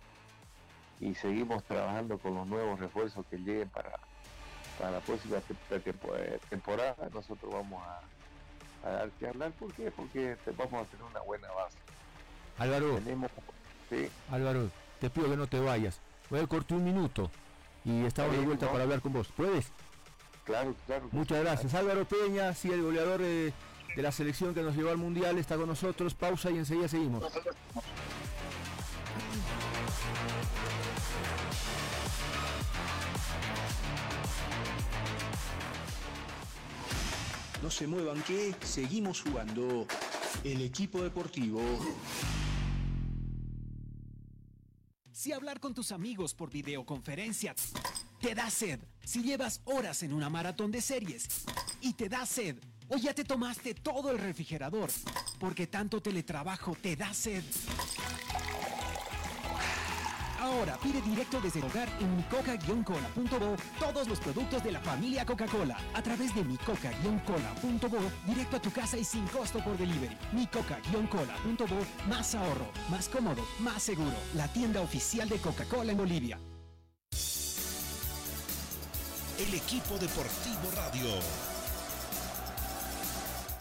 [1.01, 3.93] y seguimos trabajando con los nuevos refuerzos que lleguen para,
[4.79, 9.53] para la próxima te- temporada, nosotros vamos a, a dar que hablar.
[9.53, 9.91] ¿Por qué?
[9.91, 11.77] Porque te- vamos a tener una buena base.
[12.59, 13.31] Álvaro, Tenemos,
[13.91, 14.71] sí, Álvaro,
[15.01, 16.01] te pido que no te vayas.
[16.31, 17.31] Voy a cortar un minuto
[17.85, 18.73] y estamos de vuelta ¿no?
[18.73, 19.29] para hablar con vos.
[19.37, 19.67] ¿Puedes?
[20.45, 21.09] claro, claro.
[21.13, 21.75] Muchas gracias.
[21.75, 23.53] Álvaro Peña, sí, el goleador de,
[23.95, 26.15] de la selección que nos llevó al Mundial, está con nosotros.
[26.15, 27.25] Pausa y enseguida seguimos.
[37.67, 39.89] No se muevan que seguimos jugando.
[40.45, 41.61] El equipo deportivo.
[45.11, 47.57] Si hablar con tus amigos por videoconferencia
[48.21, 51.27] te da sed, si llevas horas en una maratón de series
[51.81, 52.57] y te da sed,
[52.87, 54.89] o ya te tomaste todo el refrigerador,
[55.41, 57.43] porque tanto teletrabajo te da sed.
[60.47, 65.77] Ahora pide directo desde tu hogar en micoca-cola.bo todos los productos de la familia Coca-Cola
[65.93, 70.17] a través de micoca-cola.bo directo a tu casa y sin costo por delivery.
[70.33, 74.15] micoca-cola.bo más ahorro, más cómodo, más seguro.
[74.35, 76.39] La tienda oficial de Coca-Cola en Bolivia.
[79.41, 81.11] El equipo deportivo radio.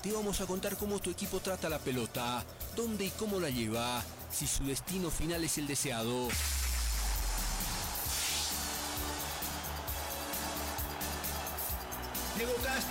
[0.04, 4.04] Te vamos a contar cómo tu equipo trata la pelota, dónde y cómo la lleva,
[4.30, 6.28] si su destino final es el deseado.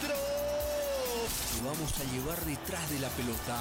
[0.01, 0.15] Castro.
[1.55, 3.57] Te vamos a llevar detrás de la pelota,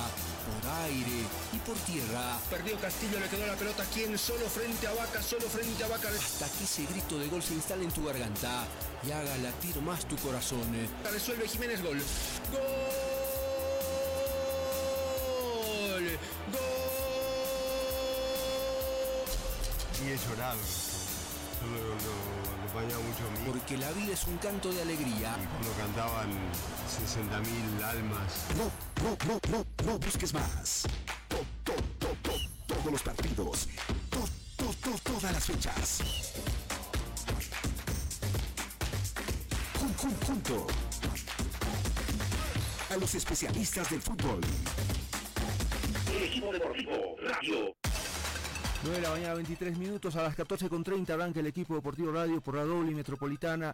[0.46, 1.24] por aire
[1.54, 3.86] y por tierra, Perdió Castillo, le quedó la pelota.
[3.94, 4.18] ¿Quién?
[4.18, 6.10] Solo frente a Vaca, solo frente a Vaca.
[6.10, 8.66] hasta que ese grito de gol se instale en tu garganta
[9.08, 10.62] y haga latir más tu corazón.
[11.12, 12.02] Resuelve Jiménez gol.
[12.52, 12.60] Gol.
[16.52, 16.64] Gol.
[20.04, 20.93] Y he llorado.
[21.64, 23.46] Lo, lo acompañaba mucho a mí.
[23.52, 25.36] Porque la vida es un canto de alegría.
[25.52, 26.30] Cuando cantaban
[26.90, 28.46] 60.000 almas.
[28.58, 28.72] No,
[29.04, 30.84] no, no, no, no busques más.
[31.30, 33.68] To- to- to- to- todos los partidos.
[34.10, 36.00] To- to- to- todas las fechas.
[39.80, 40.68] Jun- jun- junto
[42.90, 44.42] a los especialistas del fútbol.
[46.16, 47.73] El equipo deportivo radio.
[48.84, 50.16] 9 de la mañana, 23 minutos.
[50.18, 53.74] A las 14.30 arranca el equipo deportivo radio por la doble metropolitana.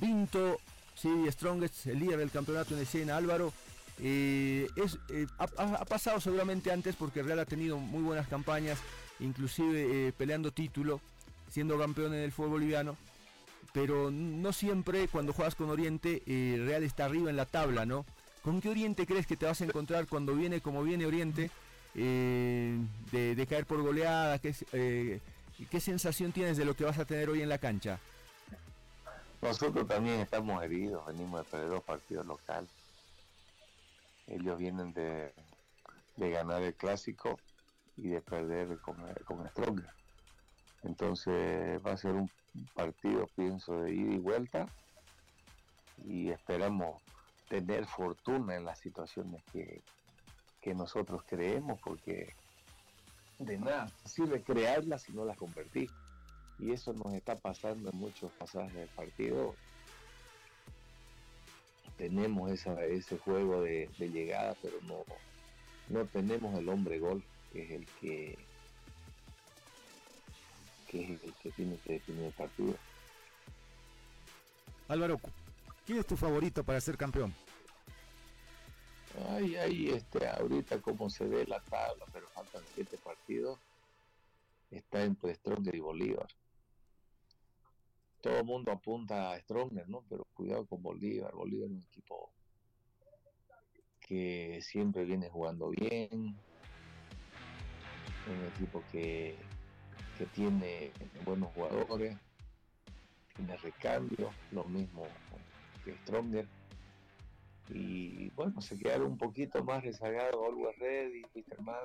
[0.00, 0.58] Vinto,
[0.94, 3.52] sí, Strongest, el líder del campeonato en escena, Álvaro.
[3.98, 8.78] eh, es, eh, ha, pasado seguramente antes porque Real ha tenido muy buenas campañas,
[9.18, 11.00] inclusive eh, peleando título,
[11.50, 12.96] siendo campeón en el fútbol boliviano.
[13.72, 18.06] Pero no siempre cuando juegas con Oriente, Real está arriba en la tabla, ¿no?
[18.42, 21.50] ¿Con qué Oriente crees que te vas a encontrar cuando viene como viene Oriente?
[21.96, 22.78] Eh,
[23.10, 24.38] de, caer por goleada?
[24.38, 25.20] ¿Qué, eh,
[25.70, 27.98] ¿Qué sensación tienes de lo que vas a tener hoy en la cancha?
[29.40, 32.70] Nosotros también estamos heridos, venimos de perder dos partidos locales.
[34.26, 35.32] Ellos vienen de,
[36.16, 37.38] de ganar el clásico
[37.96, 39.90] y de perder con, con Stronger.
[40.82, 42.30] Entonces va a ser un
[42.74, 44.68] partido, pienso, de ida y vuelta
[46.04, 47.02] y esperamos
[47.48, 49.82] tener fortuna en las situaciones que,
[50.66, 52.34] que nosotros creemos porque
[53.38, 55.88] de nada sirve crearlas si no las convertir
[56.58, 59.54] y eso nos está pasando en muchos pasajes del partido.
[61.96, 65.04] Tenemos esa, ese juego de, de llegada, pero no,
[65.88, 68.38] no tenemos el hombre gol, que es el que,
[70.88, 72.74] que es el que tiene que definir el partido.
[74.88, 75.20] Álvaro,
[75.86, 77.32] ¿quién es tu favorito para ser campeón?
[79.24, 83.58] Ay, ay, este, ahorita como se ve la tabla, pero faltan siete partidos,
[84.70, 86.28] está entre Stronger y Bolívar.
[88.20, 90.04] Todo el mundo apunta a Stronger, ¿no?
[90.08, 91.32] Pero cuidado con Bolívar.
[91.32, 92.32] Bolívar es un equipo
[94.00, 96.36] que siempre viene jugando bien,
[98.26, 99.36] un equipo que,
[100.18, 100.92] que tiene
[101.24, 102.16] buenos jugadores,
[103.34, 105.06] tiene recambio, lo mismo
[105.84, 106.46] que Stronger.
[107.70, 111.60] Y bueno, se quedaron un poquito más rezagados Always Ready, Mr.
[111.62, 111.76] Man,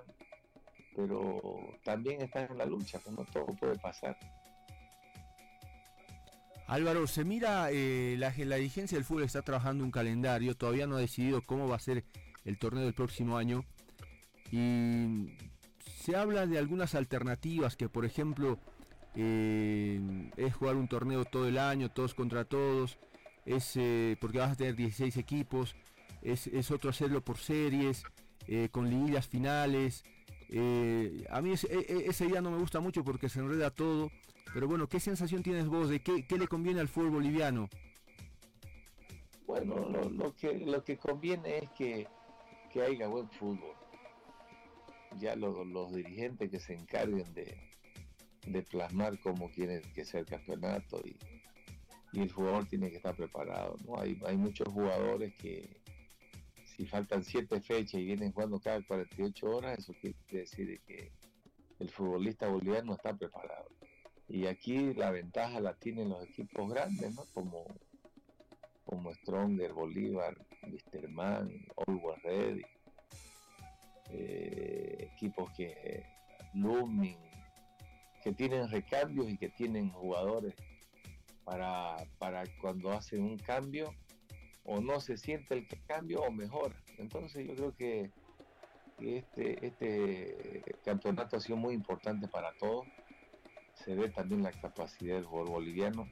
[0.96, 1.42] pero
[1.84, 4.18] también están en la lucha, como todo puede pasar.
[6.68, 10.96] Álvaro, se mira, eh, la, la dirigencia del fútbol está trabajando un calendario, todavía no
[10.96, 12.06] ha decidido cómo va a ser
[12.46, 13.66] el torneo del próximo año.
[14.52, 15.36] Y
[16.02, 18.58] se habla de algunas alternativas, que por ejemplo
[19.16, 22.98] eh, es jugar un torneo todo el año, todos contra todos,
[23.46, 25.76] es eh, porque vas a tener 16 equipos,
[26.22, 28.04] es, otro hacerlo por series,
[28.72, 30.04] con liguillas finales.
[31.30, 34.12] a mí ese, e, ese día no me gusta mucho porque se enreda todo.
[34.54, 37.70] Pero bueno, ¿qué sensación tienes vos de qué, le conviene al fútbol boliviano?
[39.48, 42.08] Bueno, lo, que, lo que conviene es que,
[42.82, 43.76] haya buen fútbol.
[45.20, 51.16] Ya los dirigentes que se encarguen de, plasmar cómo quieren que sea el campeonato y,
[52.20, 53.78] el jugador tiene que estar preparado.
[53.86, 54.00] ¿no?
[54.00, 55.82] Hay, hay muchos jugadores que
[56.76, 61.12] si faltan siete fechas y vienen jugando cada 48 horas, eso quiere decir que
[61.80, 63.70] el futbolista boliviano está preparado.
[64.28, 67.24] Y aquí la ventaja la tienen los equipos grandes, ¿no?
[67.34, 67.66] Como,
[68.86, 70.38] como Stronger, Bolívar,
[70.72, 72.62] Wisterman, Always Ready.
[74.10, 76.06] Eh, equipos que
[76.54, 77.20] Looming,
[78.24, 80.54] que tienen recambios y que tienen jugadores
[81.52, 83.94] para, para cuando hacen un cambio
[84.64, 86.82] o no se siente el cambio o mejora.
[86.98, 88.12] Entonces yo creo que,
[89.02, 92.88] este, este campeonato ha sido muy importante para todos
[93.74, 96.08] se ve también la capacidad del boliviano.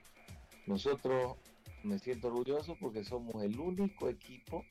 [0.66, 1.38] Nosotros
[1.84, 4.66] me siento orgulloso porque somos el único equipo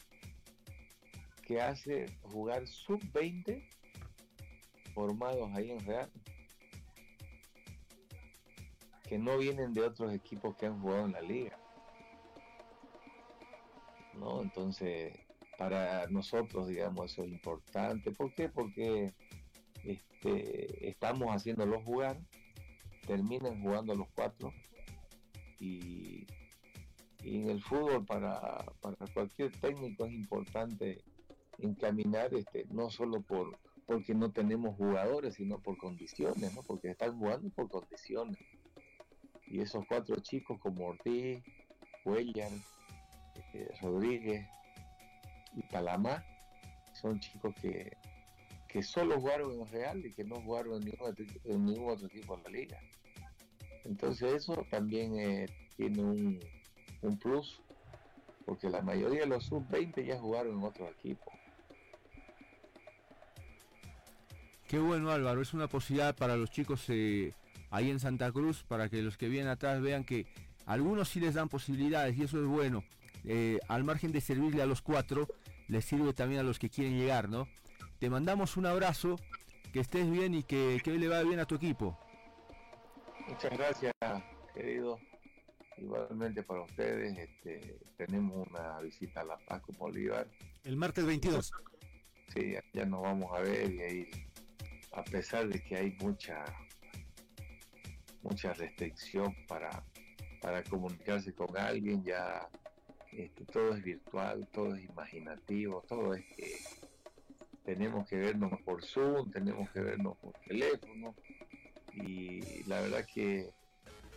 [1.46, 3.66] que hace jugar sub-20
[4.92, 6.10] formados ahí en Real,
[9.08, 11.58] que no vienen de otros equipos que han jugado en la liga.
[14.14, 14.42] ¿No?
[14.42, 15.12] Entonces,
[15.56, 18.10] para nosotros, digamos, eso es importante.
[18.10, 18.48] ¿Por qué?
[18.48, 19.14] Porque
[19.84, 22.18] este, estamos haciéndolo jugar
[23.08, 24.52] terminan jugando los cuatro
[25.58, 26.26] y,
[27.24, 28.64] en el fútbol para,
[29.14, 31.02] cualquier técnico es importante
[31.58, 36.62] encaminar este no solo por porque no tenemos jugadores sino por condiciones ¿no?
[36.62, 38.38] porque están jugando por condiciones
[39.50, 41.42] y esos cuatro chicos como Ortiz
[42.04, 42.50] Cuellar
[43.34, 44.46] este, Rodríguez
[45.54, 46.24] y Palamá
[46.92, 47.96] son chicos que,
[48.68, 52.50] que solo jugaron en Real y que no jugaron en ningún otro equipo en la
[52.50, 52.80] liga.
[53.84, 55.46] Entonces eso también eh,
[55.76, 57.60] tiene un, plus,
[58.44, 61.32] porque la mayoría de los sub-20 ya jugaron en otro equipo.
[64.66, 67.32] Qué bueno Álvaro, es una posibilidad para los chicos eh,
[67.70, 70.26] ahí en Santa Cruz, para que los que vienen atrás vean que
[70.66, 72.84] algunos sí les dan posibilidades y eso es bueno.
[73.24, 75.28] Eh, al margen de servirle a los cuatro,
[75.66, 77.48] les sirve también a los que quieren llegar, ¿no?
[77.98, 79.16] Te mandamos un abrazo,
[79.72, 81.98] que estés bien y que, que hoy le vaya bien a tu equipo.
[83.28, 83.92] Muchas gracias,
[84.54, 84.98] querido.
[85.76, 90.26] Igualmente para ustedes, este, tenemos una visita a La Paz con Bolívar.
[90.64, 91.52] El martes 22.
[92.28, 94.10] Sí, ya nos vamos a ver y ahí,
[94.92, 96.44] a pesar de que hay mucha
[98.22, 99.84] mucha restricción para,
[100.40, 102.48] para comunicarse con alguien, ya
[103.12, 106.56] este, todo es virtual, todo es imaginativo, todo es que
[107.64, 111.14] tenemos que vernos por Zoom, tenemos que vernos por teléfono,
[111.92, 113.50] y la verdad que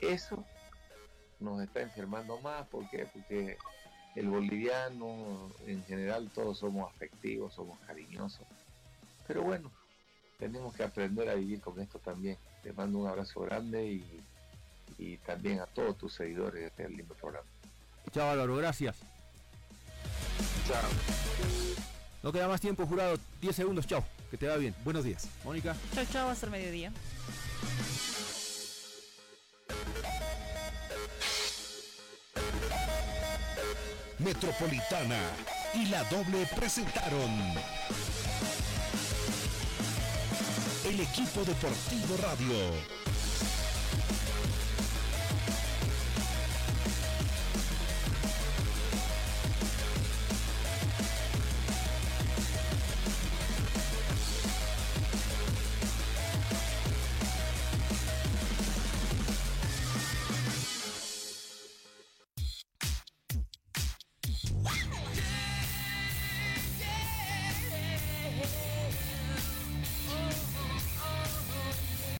[0.02, 0.46] eso
[1.40, 2.68] nos está enfermando más.
[2.68, 3.08] ¿Por qué?
[3.12, 3.58] Porque
[4.16, 8.46] el boliviano, en general, todos somos afectivos, somos cariñosos.
[9.28, 9.72] Pero bueno,
[10.38, 12.38] tenemos que aprender a vivir con esto también.
[12.64, 14.22] Te mando un abrazo grande y,
[14.98, 17.48] y también a todos tus seguidores de este lindo programa.
[18.12, 18.96] Chao Álvaro, gracias.
[20.68, 20.82] Chao.
[22.24, 23.18] No queda más tiempo, jurado.
[23.42, 24.04] 10 segundos, chao.
[24.30, 24.76] Que te va bien.
[24.84, 25.28] Buenos días.
[25.44, 25.76] Mónica.
[25.94, 26.92] Chao, chao, hasta el mediodía.
[34.20, 35.20] Metropolitana
[35.74, 37.56] y la doble presentaron
[41.02, 43.01] equipo deportivo radio